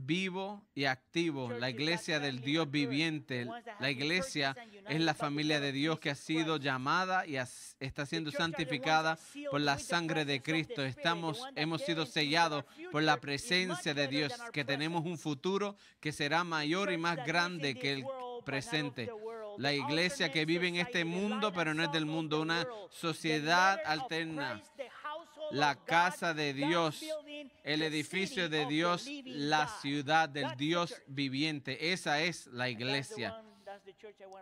[0.05, 3.47] vivo y activo, la iglesia del Dios viviente.
[3.81, 4.57] La iglesia
[4.89, 9.19] es la familia de Dios que ha sido llamada y está siendo santificada
[9.51, 10.83] por la sangre de Cristo.
[10.83, 16.45] Estamos, hemos sido sellados por la presencia de Dios, que tenemos un futuro que será
[16.45, 18.05] mayor y más grande que el
[18.45, 19.11] presente.
[19.59, 24.63] La iglesia que vive en este mundo, pero no es del mundo, una sociedad alterna.
[25.51, 27.05] La casa de Dios,
[27.65, 31.93] el edificio de Dios, la ciudad del Dios viviente.
[31.93, 33.43] Esa es la iglesia.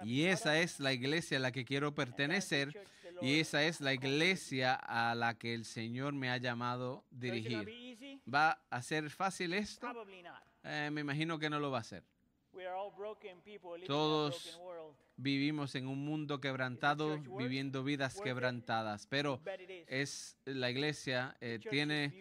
[0.02, 2.86] Y esa es la iglesia a la que quiero pertenecer.
[3.20, 8.20] Y esa es la iglesia a la que el Señor me ha llamado dirigir.
[8.32, 9.88] ¿Va a ser fácil esto?
[10.62, 12.02] Eh, me imagino que no lo va a a
[13.86, 14.60] Todos
[15.16, 19.40] vivimos en un mundo quebrantado, viviendo vidas quebrantadas, pero
[19.86, 22.12] es la iglesia eh, tiene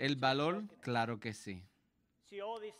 [0.00, 1.62] el valor, claro que sí.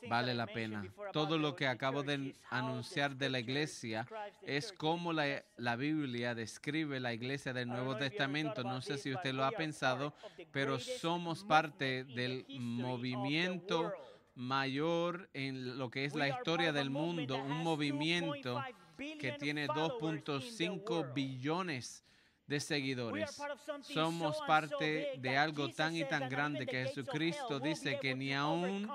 [0.09, 0.85] Vale la pena.
[1.12, 4.07] Todo lo que acabo de anunciar de la iglesia
[4.43, 8.62] es the la, la Biblia describe la iglesia del Nuevo Testamento.
[8.62, 10.14] No sé si usted lo ha pensado,
[10.53, 13.93] pero somos parte del movimiento
[14.37, 20.61] mayor en lo que es la historia del mundo, un movimiento 2.5 que tiene followers
[20.61, 21.14] in the 2.5 world.
[21.14, 22.05] billones
[22.51, 23.40] de seguidores.
[23.82, 28.90] Somos parte de algo tan y tan grande que Jesucristo dice que ni aún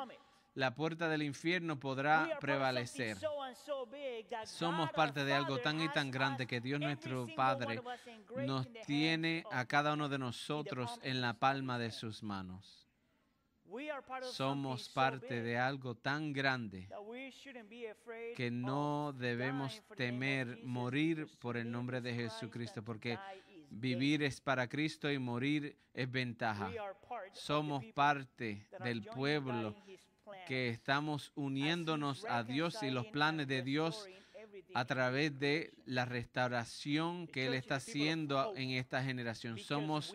[0.55, 3.17] la puerta del infierno podrá prevalecer.
[4.43, 7.81] Somos parte de algo tan y tan grande que Dios nuestro Padre
[8.45, 12.81] nos tiene a cada uno de nosotros en la palma de sus manos.
[12.83, 13.54] We are part of
[14.31, 16.87] Somos parte de algo tan grande
[18.35, 23.17] que no debemos temer morir por el nombre de Jesucristo, porque
[23.69, 26.71] vivir es para Cristo y morir es ventaja.
[27.33, 29.75] Somos parte del pueblo
[30.47, 34.07] que estamos uniéndonos a Dios y los planes de Dios
[34.73, 39.57] a través de la restauración que Él está haciendo en esta generación.
[39.57, 40.13] Somos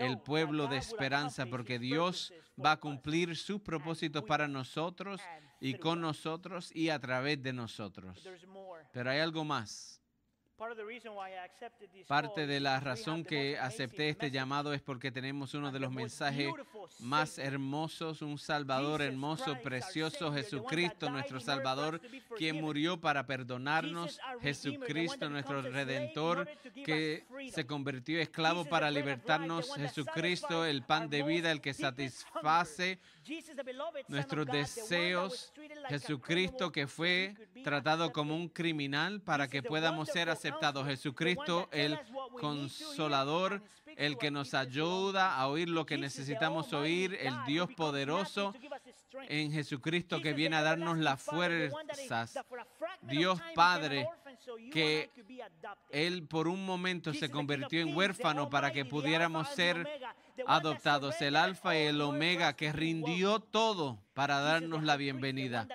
[0.00, 2.32] el pueblo de esperanza porque Dios
[2.62, 5.20] va a cumplir sus propósitos para nosotros
[5.60, 8.26] y con nosotros y a través de nosotros.
[8.92, 9.99] Pero hay algo más.
[12.06, 16.48] Parte de la razón que acepté este llamado es porque tenemos uno de los mensajes
[16.98, 22.00] más hermosos, un Salvador hermoso, precioso, Jesucristo, nuestro Salvador,
[22.36, 26.46] quien murió para perdonarnos, Jesucristo, nuestro Redentor,
[26.84, 32.98] que se convirtió esclavo para libertarnos, Jesucristo, el pan de vida, el que satisface
[34.08, 35.54] nuestros deseos,
[35.88, 40.86] Jesucristo que fue tratado como un criminal para que podamos ser aceptados.
[40.86, 41.98] Jesucristo, el
[42.40, 43.62] consolador,
[43.96, 48.54] el que nos ayuda a oír lo que necesitamos oír, el Dios poderoso
[49.28, 52.38] en Jesucristo que viene a darnos las fuerzas.
[53.02, 54.08] Dios Padre,
[54.72, 55.10] que.
[55.90, 59.86] Él por un momento se convirtió en huérfano para que pudiéramos ser
[60.46, 65.66] adoptados, el alfa y el omega que rindió todo para darnos la bienvenida.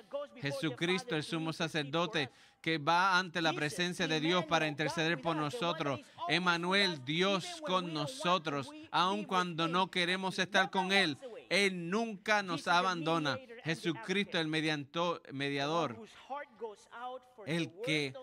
[0.46, 2.30] Jesucristo, el sumo sacerdote,
[2.62, 6.00] que va ante la presencia de Dios para interceder por nosotros.
[6.30, 11.18] Emanuel, us, Dios con nosotros, aun cuando no queremos estar con Él.
[11.50, 13.38] Él nunca nos abandona.
[13.64, 15.96] Jesucristo, el mediador,
[17.46, 18.14] el que.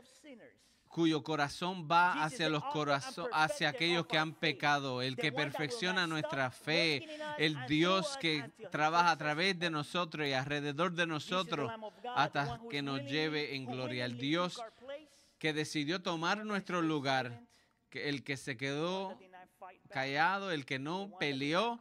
[0.93, 6.51] Cuyo corazón va hacia los corazones, hacia aquellos que han pecado, el que perfecciona nuestra
[6.51, 11.73] fe, el Dios que trabaja a través de nosotros y alrededor de nosotros
[12.15, 14.05] hasta que nos lleve en gloria.
[14.05, 14.63] El Dios
[15.39, 17.41] que decidió tomar nuestro lugar,
[17.91, 19.19] el que se quedó
[19.89, 21.81] callado, el que no peleó,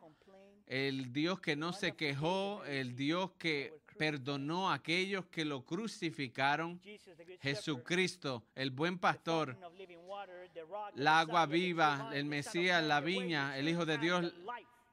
[0.67, 6.81] el Dios que no se quejó, el Dios que perdonó a aquellos que lo crucificaron.
[7.39, 9.55] Jesucristo, el buen pastor,
[10.95, 14.33] la agua viva, el Mesías, la viña, el Hijo de Dios,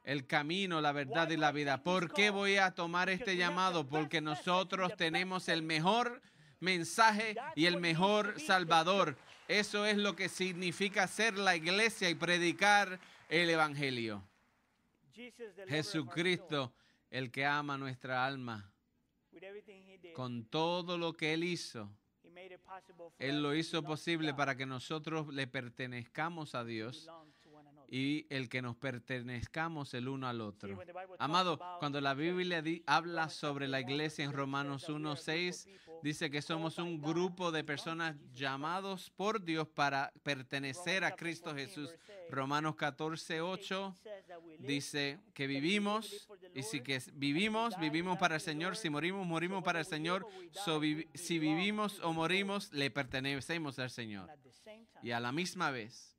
[0.05, 1.83] el camino, la verdad y la vida.
[1.83, 3.89] ¿Por qué voy a tomar este llamado?
[3.89, 6.21] Porque nosotros tenemos el mejor
[6.61, 9.17] mensaje y el mejor Salvador.
[9.49, 13.01] Eso es lo que significa ser la iglesia y predicar
[13.31, 14.23] el Evangelio.
[15.67, 16.75] Jesucristo,
[17.11, 18.71] el que ama nuestra alma,
[19.28, 19.28] with everything he did,
[20.15, 21.91] con todo lo que Él hizo,
[23.19, 27.09] Él lo hizo posible para que nosotros le pertenezcamos a Dios
[27.91, 30.79] y el que nos pertenezcamos el uno al otro.
[31.19, 34.93] Amado, cuando la Biblia habla sobre la 1, iglesia en verse 6 Romanos says that
[34.93, 39.11] we are a group of 1.6, people dice que somos un grupo de personas llamados
[39.11, 41.91] por Dios para pertenecer a Cristo 14, Jesús.
[41.91, 47.79] verse 8, Romanos 14.8 says that we live dice que vivimos y si que vivimos,
[47.79, 48.77] vivimos para el Señor.
[48.77, 50.27] Si morimos, morimos para el Señor.
[50.53, 50.81] So,
[51.15, 54.29] si vivimos o morimos, le pertenecemos al Señor.
[55.03, 56.18] Y a la misma vez,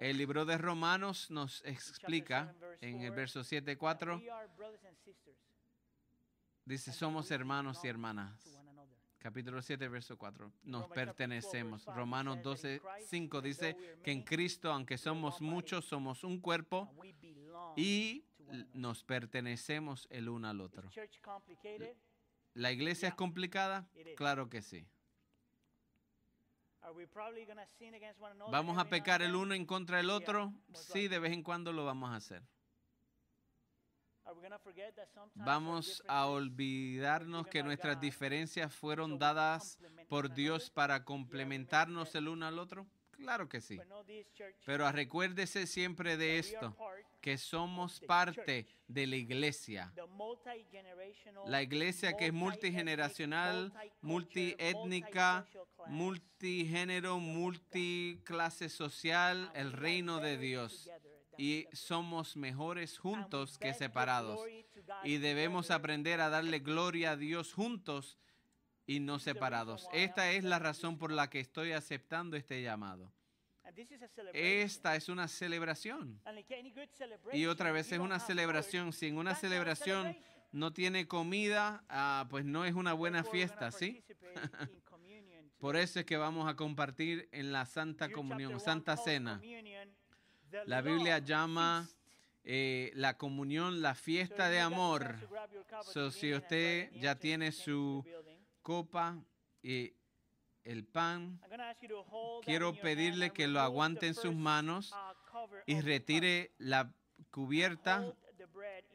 [0.00, 4.84] el libro de Romanos nos explica en el verso that 7, 4, we are brothers
[4.84, 5.36] and sisters
[6.64, 8.32] dice, somos hermanos y hermanas.
[9.18, 10.52] Capítulo 7, verso 4.
[10.64, 11.82] Nos Romans chapter 12, verse pertenecemos.
[11.84, 15.40] 5 Romanos says that in 12, Christ, 5 even dice que en Cristo, aunque somos
[15.40, 16.90] muchos, somos un cuerpo
[17.76, 18.24] y
[18.74, 20.90] nos pertenecemos el uno al otro.
[22.52, 23.88] ¿La iglesia es complicada?
[24.16, 24.86] Claro que sí.
[28.50, 30.52] ¿Vamos a pecar el uno en contra del otro?
[30.72, 32.42] Sí, de vez en cuando lo vamos a hacer.
[35.34, 39.78] Vamos a olvidarnos que nuestras diferencias fueron dadas
[40.08, 42.86] por Dios para complementarnos el uno al otro?
[43.16, 43.78] Claro que sí.
[44.64, 46.76] Pero recuérdese siempre de esto,
[47.20, 49.92] que somos parte de la iglesia.
[51.46, 55.46] La iglesia que es multigeneracional, multiétnica,
[55.86, 60.90] multigénero, multiclase social, el reino de Dios.
[61.36, 64.40] Y somos mejores juntos que separados.
[65.02, 68.18] Y debemos aprender a darle gloria a Dios juntos
[68.86, 69.88] y no separados.
[69.92, 73.12] Esta es la razón por la que estoy aceptando este llamado.
[74.32, 76.20] Esta es una celebración.
[77.32, 78.92] Y otra vez es una celebración.
[78.92, 80.16] food, Si en una celebración
[80.52, 84.04] no tiene comida, ah, pues no es una buena fiesta, ¿sí?
[85.58, 89.40] Por eso es que vamos a compartir en la Santa Comunión, Santa Cena.
[90.66, 91.88] La Biblia llama
[92.44, 95.16] eh, la comunión la fiesta de amor.
[95.92, 98.04] So, si usted ya tiene su
[98.64, 99.22] Copa
[99.62, 99.92] y
[100.64, 101.38] el pan,
[102.44, 106.90] quiero pedirle que lo aguante en sus manos uh, y retire la
[107.30, 108.16] cubierta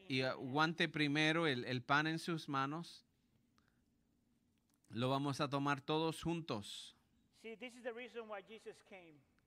[0.07, 3.05] y aguante primero el, el pan en sus manos.
[4.89, 6.97] Lo vamos a tomar todos juntos.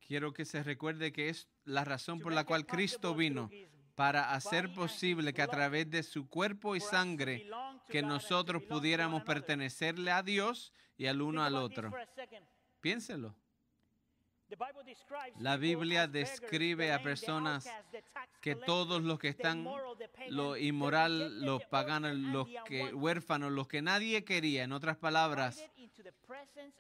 [0.06, 3.50] Quiero que se recuerde que es la razón por la cual Cristo vino,
[3.94, 7.48] para hacer posible que a través de su cuerpo y sangre,
[7.88, 11.92] que nosotros pudiéramos pertenecerle a Dios y al uno al otro.
[12.80, 13.34] Piénselo.
[15.38, 17.70] La Biblia describe a personas
[18.40, 19.66] que todos los que están,
[20.28, 25.62] lo inmoral, los paganos, los que huérfanos, los que nadie quería, en otras palabras,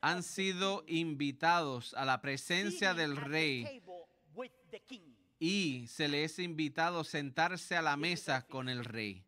[0.00, 3.82] han sido invitados a la presencia del rey
[5.44, 9.24] y se les ha invitado a sentarse a la mesa con el rey.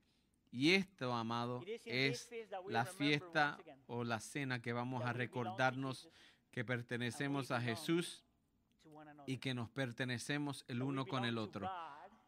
[0.52, 2.30] Y esto, amado, es
[2.68, 3.58] la fiesta
[3.88, 6.08] o la cena que vamos a recordarnos
[6.52, 8.22] que pertenecemos a Jesús
[9.26, 11.68] y que nos pertenecemos el uno con el otro.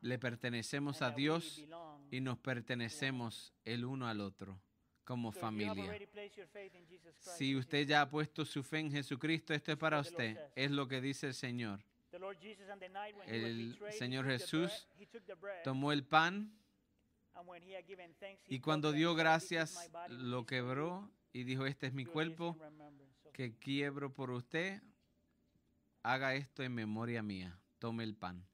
[0.01, 1.63] Le pertenecemos a Dios
[2.11, 4.61] y nos pertenecemos el uno al otro
[5.05, 5.97] como familia.
[7.21, 10.41] Si usted ya ha puesto su fe en Jesucristo, esto es para usted.
[10.57, 11.85] Es lo que dice el Señor.
[13.27, 14.89] El Señor Jesús
[15.65, 16.53] Tomó el pan
[18.49, 22.57] y cuando dio said, "This is gracias lo quebró y dijo, este es mi cuerpo
[23.35, 24.83] que quiebro por usted.
[26.03, 27.59] Haga esto en memoria mía.
[27.79, 28.47] Tome el pan.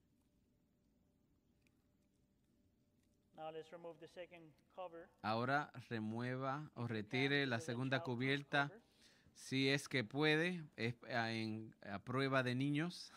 [5.23, 8.73] Ahora remueva o retire la segunda cubierta.
[9.35, 10.65] Si es que puede.
[10.77, 13.13] Es a, en- a prueba de niños.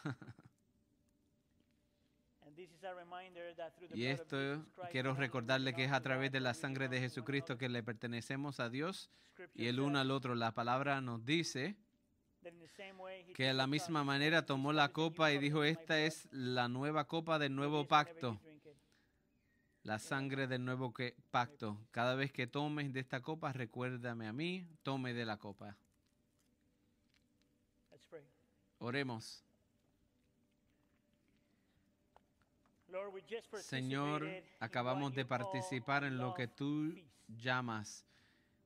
[3.94, 7.84] Y esto quiero recordarle que es a través de la sangre de Jesucristo que le
[7.84, 9.10] pertenecemos a Dios
[9.54, 10.36] y el uno al otro.
[10.36, 11.76] La palabra nos dice
[13.34, 17.08] que de la misma manera "This tomó la copa y dijo, esta es la nueva
[17.08, 18.72] copa del nuevo pacto, drink it."
[19.84, 20.94] la sangre del nuevo
[21.32, 21.78] pacto.
[21.92, 25.76] Cada vez que tomes de esta copa, recuérdame a mí, tome de la copa.
[27.92, 28.24] Let's pray.
[28.86, 29.44] Oremos.
[33.60, 34.28] Señor,
[34.60, 36.94] acabamos de participar en lo que tú
[37.28, 38.06] llamas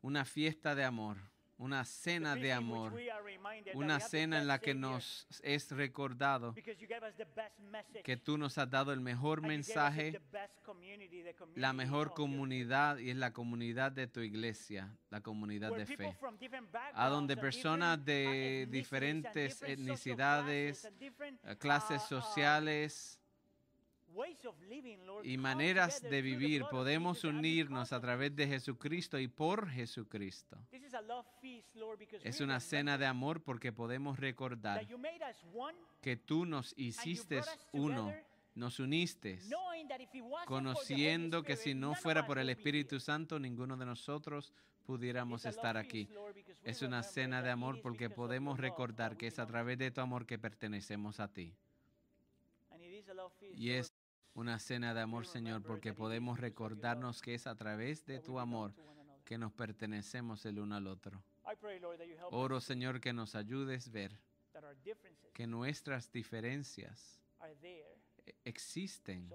[0.01, 1.15] una fiesta de amor,
[1.59, 2.93] una cena de amor,
[3.73, 6.55] una cena en la que nos es recordado
[8.03, 10.21] que tú nos has dado el mejor mensaje,
[11.55, 16.15] la mejor comunidad y es la comunidad de tu iglesia, la comunidad de fe.
[16.93, 19.79] A donde personas uh, de ethnicities and diferentes different
[22.07, 23.18] social etnicidades,
[25.23, 26.63] y maneras de vivir.
[26.69, 30.57] Podemos unirnos a través de Jesucristo y por Jesucristo.
[32.23, 34.85] Es una cena de amor porque podemos recordar
[36.01, 37.41] que tú nos hiciste
[37.73, 38.13] uno.
[38.55, 39.39] Nos uniste
[40.45, 44.53] conociendo que si no fuera por el Espíritu Santo, ninguno de nosotros
[44.85, 46.09] pudiéramos estar aquí.
[46.63, 50.25] Es una cena de amor porque podemos recordar que es a través de tu amor
[50.25, 51.53] que pertenecemos a ti.
[53.55, 53.93] Y es
[54.33, 58.73] una cena de amor, Señor, porque podemos recordarnos que es a través de tu amor
[59.25, 61.23] que nos pertenecemos el uno al otro.
[62.31, 64.19] Oro, Señor, que nos ayudes a ver
[65.33, 67.19] que nuestras diferencias
[67.61, 69.29] e-, existen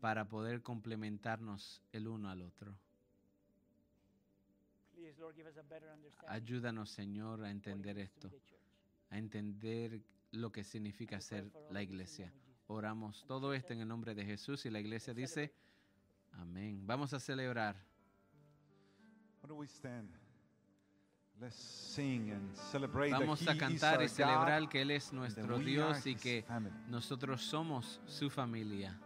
[0.00, 2.76] para poder complementarnos el uno al otro.
[6.26, 8.30] Ayúdanos, Señor, a entender esto,
[9.10, 12.32] a entender lo que significa ser la iglesia.
[12.72, 15.52] Oramos todo esto en el nombre de Jesús y la iglesia dice,
[16.34, 16.86] amén.
[16.86, 17.74] Vamos a celebrar.
[23.10, 26.44] Vamos a cantar y celebrar que Él es nuestro Dios y que
[26.86, 28.96] nosotros somos su familia.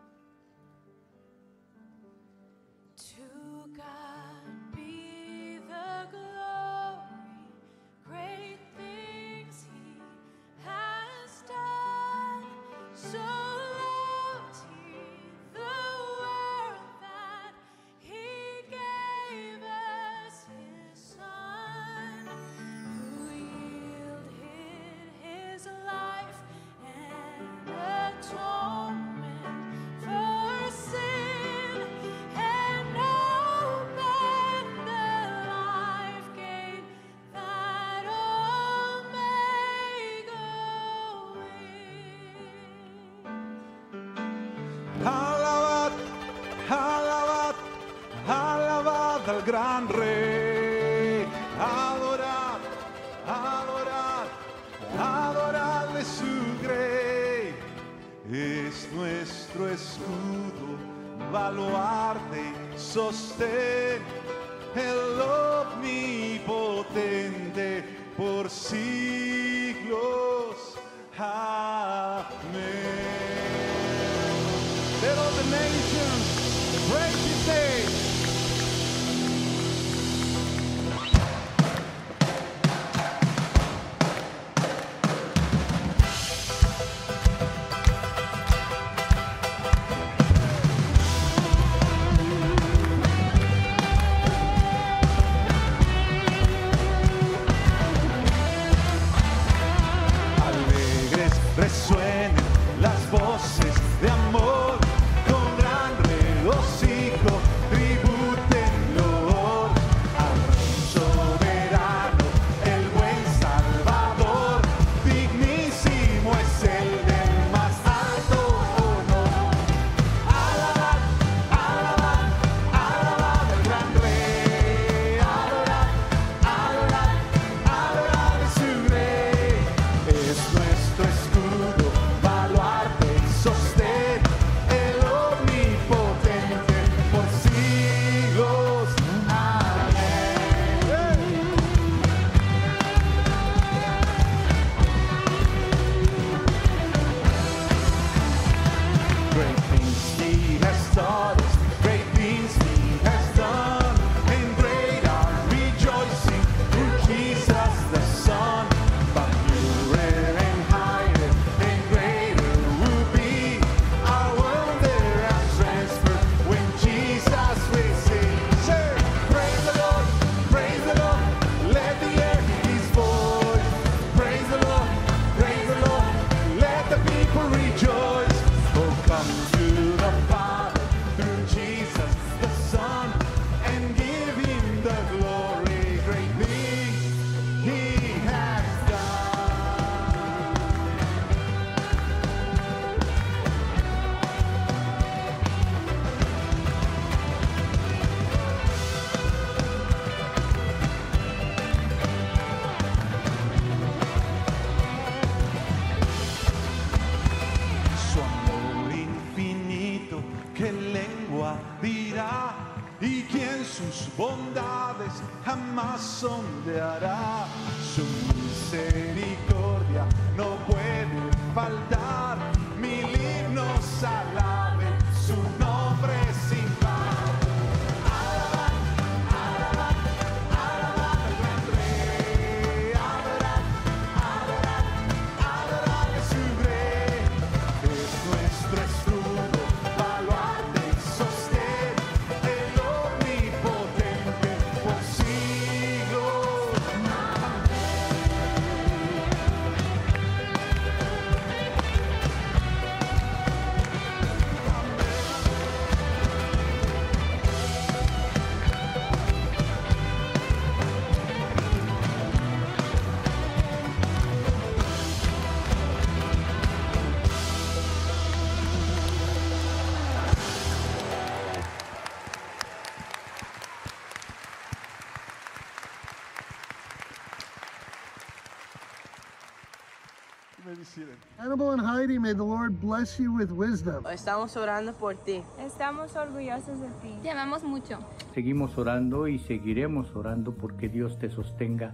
[281.45, 284.03] Hannibal and Heidi, may the Lord bless you with wisdom.
[284.07, 285.43] Estamos orando por ti.
[285.61, 287.19] Estamos orgullosos de ti.
[287.23, 287.99] Te amamos mucho.
[288.33, 291.93] Seguimos orando y seguiremos orando porque Dios te sostenga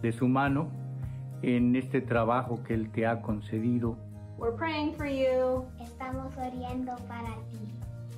[0.00, 0.70] de su mano
[1.42, 3.98] en este trabajo que Él te ha concedido.
[4.38, 5.66] We're praying for you.
[5.78, 7.60] Estamos orando para ti.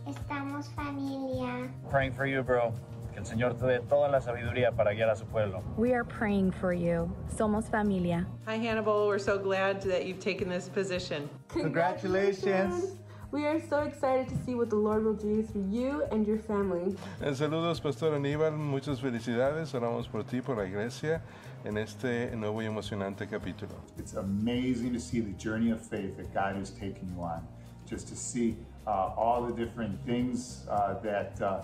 [0.07, 1.73] Estamos familia.
[1.91, 2.73] Praying for you, bro.
[3.13, 5.63] Que el Señor te dé toda la sabiduría para guiar a su pueblo.
[5.77, 7.11] We are praying for you.
[7.37, 8.27] Somos familia.
[8.47, 9.07] Hi, Hannibal.
[9.07, 11.29] We're so glad that you've taken this position.
[11.49, 12.97] Congratulations.
[13.31, 16.39] We are so excited to see what the Lord will do through you and your
[16.39, 16.95] family.
[17.23, 18.53] En saludos, Pastor Aníbal.
[18.53, 19.73] Muchas felicidades.
[19.75, 21.23] Oramos por ti, por la iglesia,
[21.65, 23.75] en este nuevo y emocionante capítulo.
[23.99, 27.47] It's amazing to see the journey of faith that God is taking you on.
[27.87, 28.57] Just to see
[28.87, 31.63] uh, all the different things uh, that uh,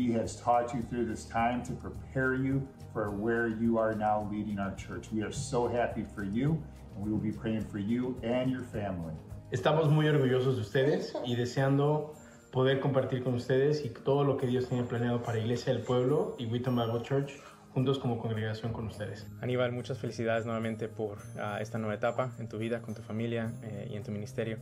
[0.00, 4.26] He has taught you through this time to prepare you for where you are now
[4.32, 5.12] leading our church.
[5.12, 6.58] We are so happy for you,
[6.94, 9.12] and we will be praying for you and your family.
[9.52, 12.14] Estamos muy orgullosos de ustedes y deseando
[12.50, 16.34] poder compartir con ustedes y todo lo que Dios tiene planeado para Iglesia del Pueblo
[16.38, 17.32] y Wheaton Bible Church
[17.74, 19.26] juntos como congregación con ustedes.
[19.42, 23.52] Aníbal, muchas felicidades nuevamente por uh, esta nueva etapa en tu vida, con tu familia
[23.64, 24.56] eh, y en tu ministerio.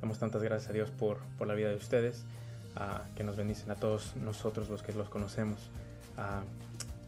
[0.00, 2.24] Damos tantas gracias a Dios por, por la vida de ustedes,
[2.76, 5.58] uh, que nos bendicen a todos nosotros los que los conocemos.
[6.16, 6.44] Uh,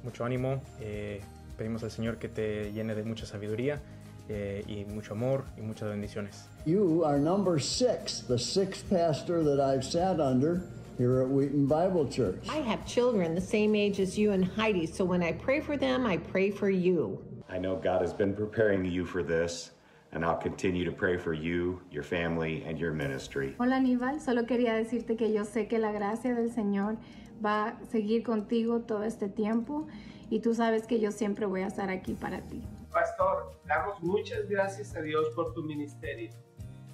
[0.06, 1.20] mucho ánimo, eh,
[1.58, 3.80] pedimos al Señor que te llene de mucha sabiduría
[4.28, 6.48] eh, y mucho amor y muchas bendiciones.
[6.64, 10.62] You are number six, the sixth pastor that I've sat under
[10.96, 12.48] here at Wheaton Bible Church.
[12.48, 15.76] I have children the same age as you and Heidi, so when I pray for
[15.76, 17.20] them, I pray for you.
[17.48, 19.72] I know God has been preparing you for this,
[20.12, 23.54] and I'll continue to pray for you, your family, and your ministry.
[23.58, 26.96] Hola Aníbal, solo quería decirte que yo sé que la gracia del Señor
[27.44, 29.86] va a seguir contigo todo este tiempo
[30.30, 32.62] y tú sabes que yo siempre voy a estar aquí para ti.
[32.92, 36.30] Pastor, damos muchas gracias a Dios por tu ministerio.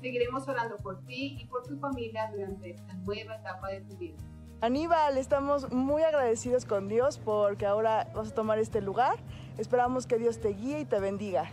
[0.00, 4.16] Seguiremos orando por ti y por tu familia durante esta nueva etapa de tu vida.
[4.60, 9.16] Aníbal, estamos muy agradecidos con Dios porque ahora vas a tomar este lugar.
[9.58, 11.50] Esperamos que Dios te guíe y te bendiga.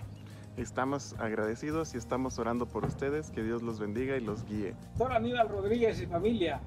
[0.60, 4.76] Estamos agradecidos y estamos orando por ustedes, que Dios los bendiga y los guíe.
[4.98, 6.60] Doctor Aníbal Rodríguez y familia,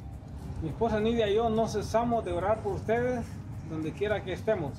[0.63, 3.23] mi esposa Nidia y yo no cesamos de orar por ustedes
[3.69, 4.73] donde quiera que estemos,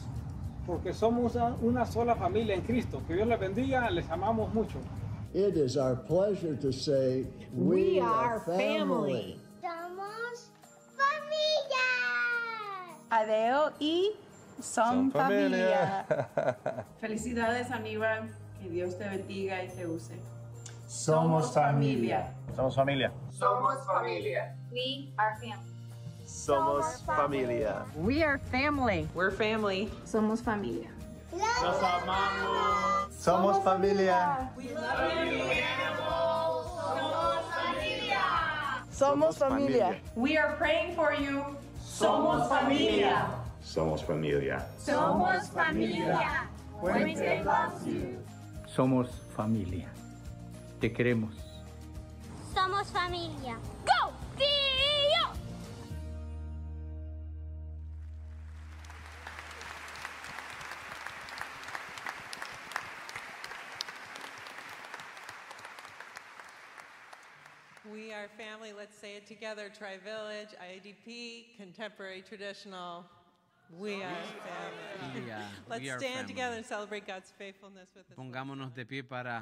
[0.65, 3.03] porque somos una sola familia en Cristo.
[3.07, 4.79] Que Dios les bendiga, les amamos mucho.
[5.31, 9.39] It is our pleasure to say we, we are family.
[9.61, 10.51] Somos
[10.97, 11.83] familia.
[13.11, 14.11] Adeo y
[14.59, 16.05] son, Son familia.
[16.07, 16.85] familia.
[16.99, 18.29] Felicidades Aníbal,
[18.63, 20.17] que Dios te bendiga y te use.
[20.87, 22.33] Somos familia.
[22.55, 23.11] Somos familia.
[23.31, 24.55] Somos familia.
[24.71, 25.73] We are family.
[26.25, 27.85] Somos familia.
[27.97, 29.07] We are family.
[29.13, 29.89] We're family.
[30.05, 30.89] Somos familia.
[31.33, 33.11] Los amamos.
[33.11, 34.49] Somos familia.
[38.91, 39.99] Somos familia.
[40.15, 41.43] We are praying for you.
[41.83, 43.27] Somos familia.
[43.61, 44.65] Somos familia.
[44.77, 46.47] Somos familia.
[47.43, 48.22] Loves you.
[48.75, 49.87] Somos familia.
[50.81, 51.35] Te queremos.
[52.55, 53.55] Somos familia.
[53.85, 54.11] ¡Go!
[54.35, 55.29] Tío!
[67.91, 68.73] We are family.
[68.75, 69.69] Let's say it together.
[69.69, 73.05] Tri Village, IADP, Contemporary Traditional.
[73.71, 75.23] We are family.
[75.23, 75.31] We
[75.69, 76.27] Let's are stand family.
[76.33, 78.15] together and celebrate God's faithfulness with us.
[78.15, 79.41] Pongámonos de pie para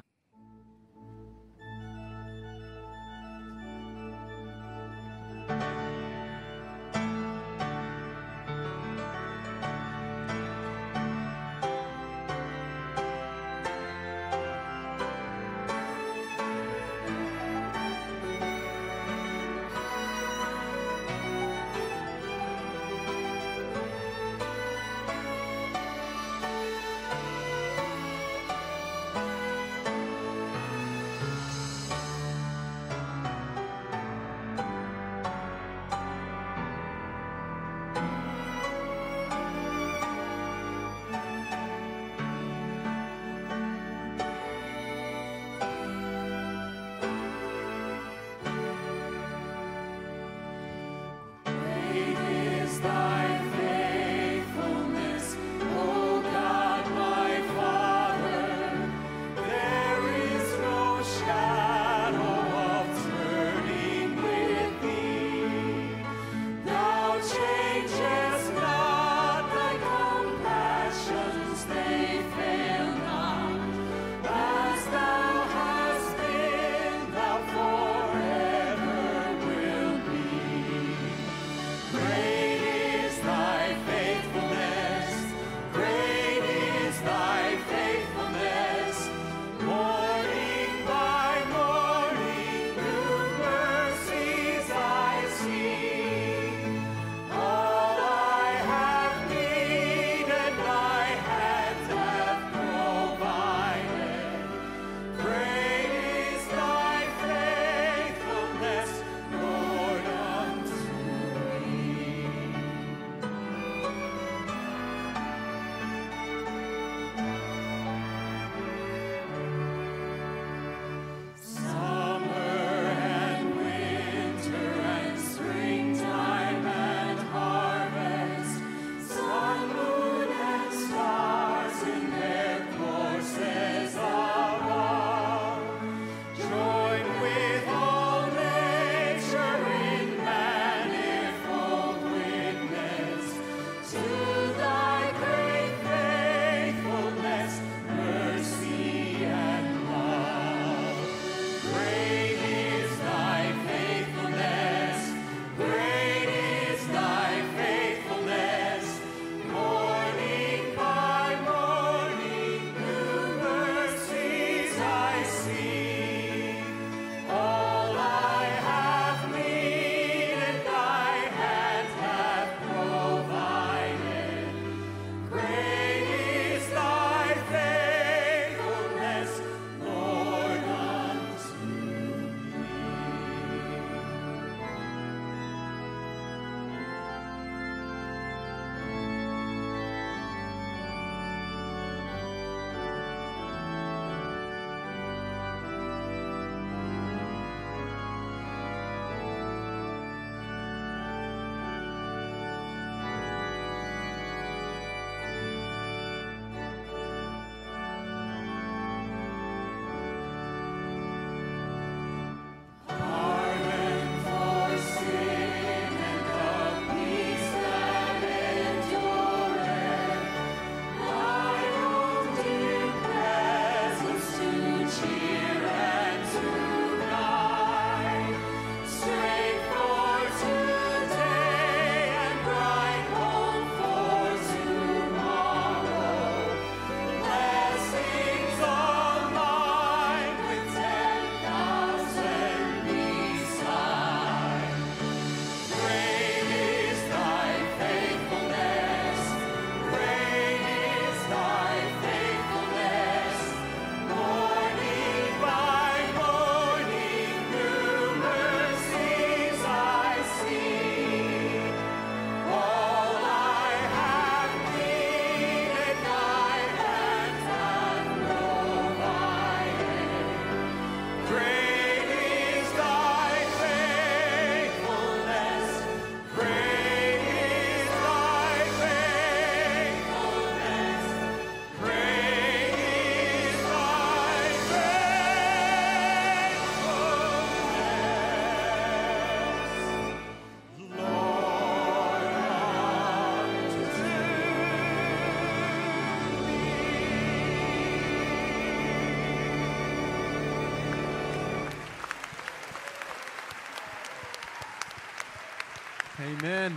[306.42, 306.76] Amen.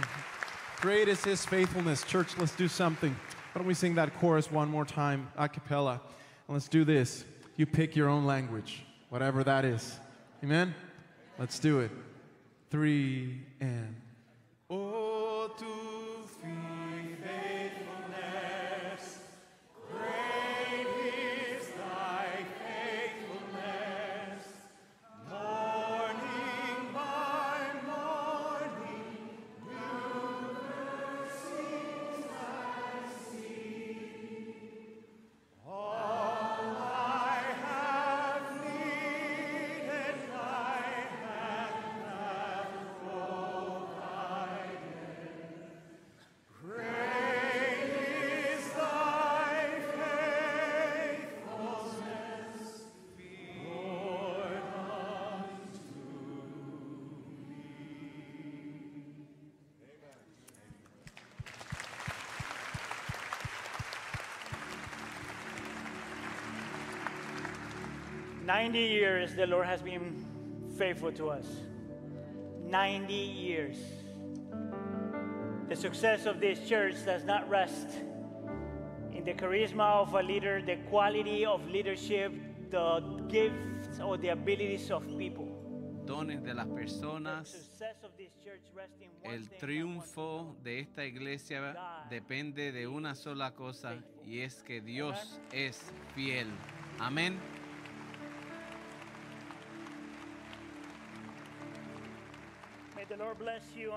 [0.79, 2.03] Great is his faithfulness.
[2.03, 3.09] Church, let's do something.
[3.11, 6.01] Why don't we sing that chorus one more time, a cappella?
[6.47, 7.25] And let's do this.
[7.55, 9.99] You pick your own language, whatever that is.
[10.43, 10.75] Amen?
[11.39, 11.89] Let's do it.
[12.69, 13.95] Three and.
[68.65, 70.25] 90 years, the Lord has been
[70.75, 71.45] faithful to us.
[72.63, 73.77] 90 years.
[75.69, 77.89] The success of this church does not rest
[79.13, 82.33] in the charisma of a leader, the quality of leadership,
[82.71, 85.47] the gifts or the abilities of people.
[86.07, 87.69] dones de las personas.
[89.23, 91.75] El triunfo de esta iglesia
[92.09, 96.47] depende de una sola cosa y es que Dios es fiel.
[96.99, 97.39] Amén.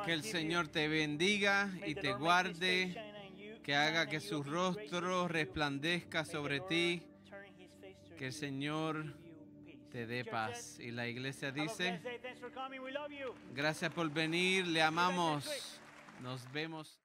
[0.05, 2.97] Que el Señor te bendiga y te guarde,
[3.63, 7.03] que haga que su rostro resplandezca sobre ti,
[8.17, 8.33] que el.
[8.33, 9.15] Señor
[9.91, 10.79] te dé paz.
[10.79, 12.01] Y la iglesia dice,
[13.55, 15.81] gracias por venir, le amamos,
[16.21, 16.99] nos vemos.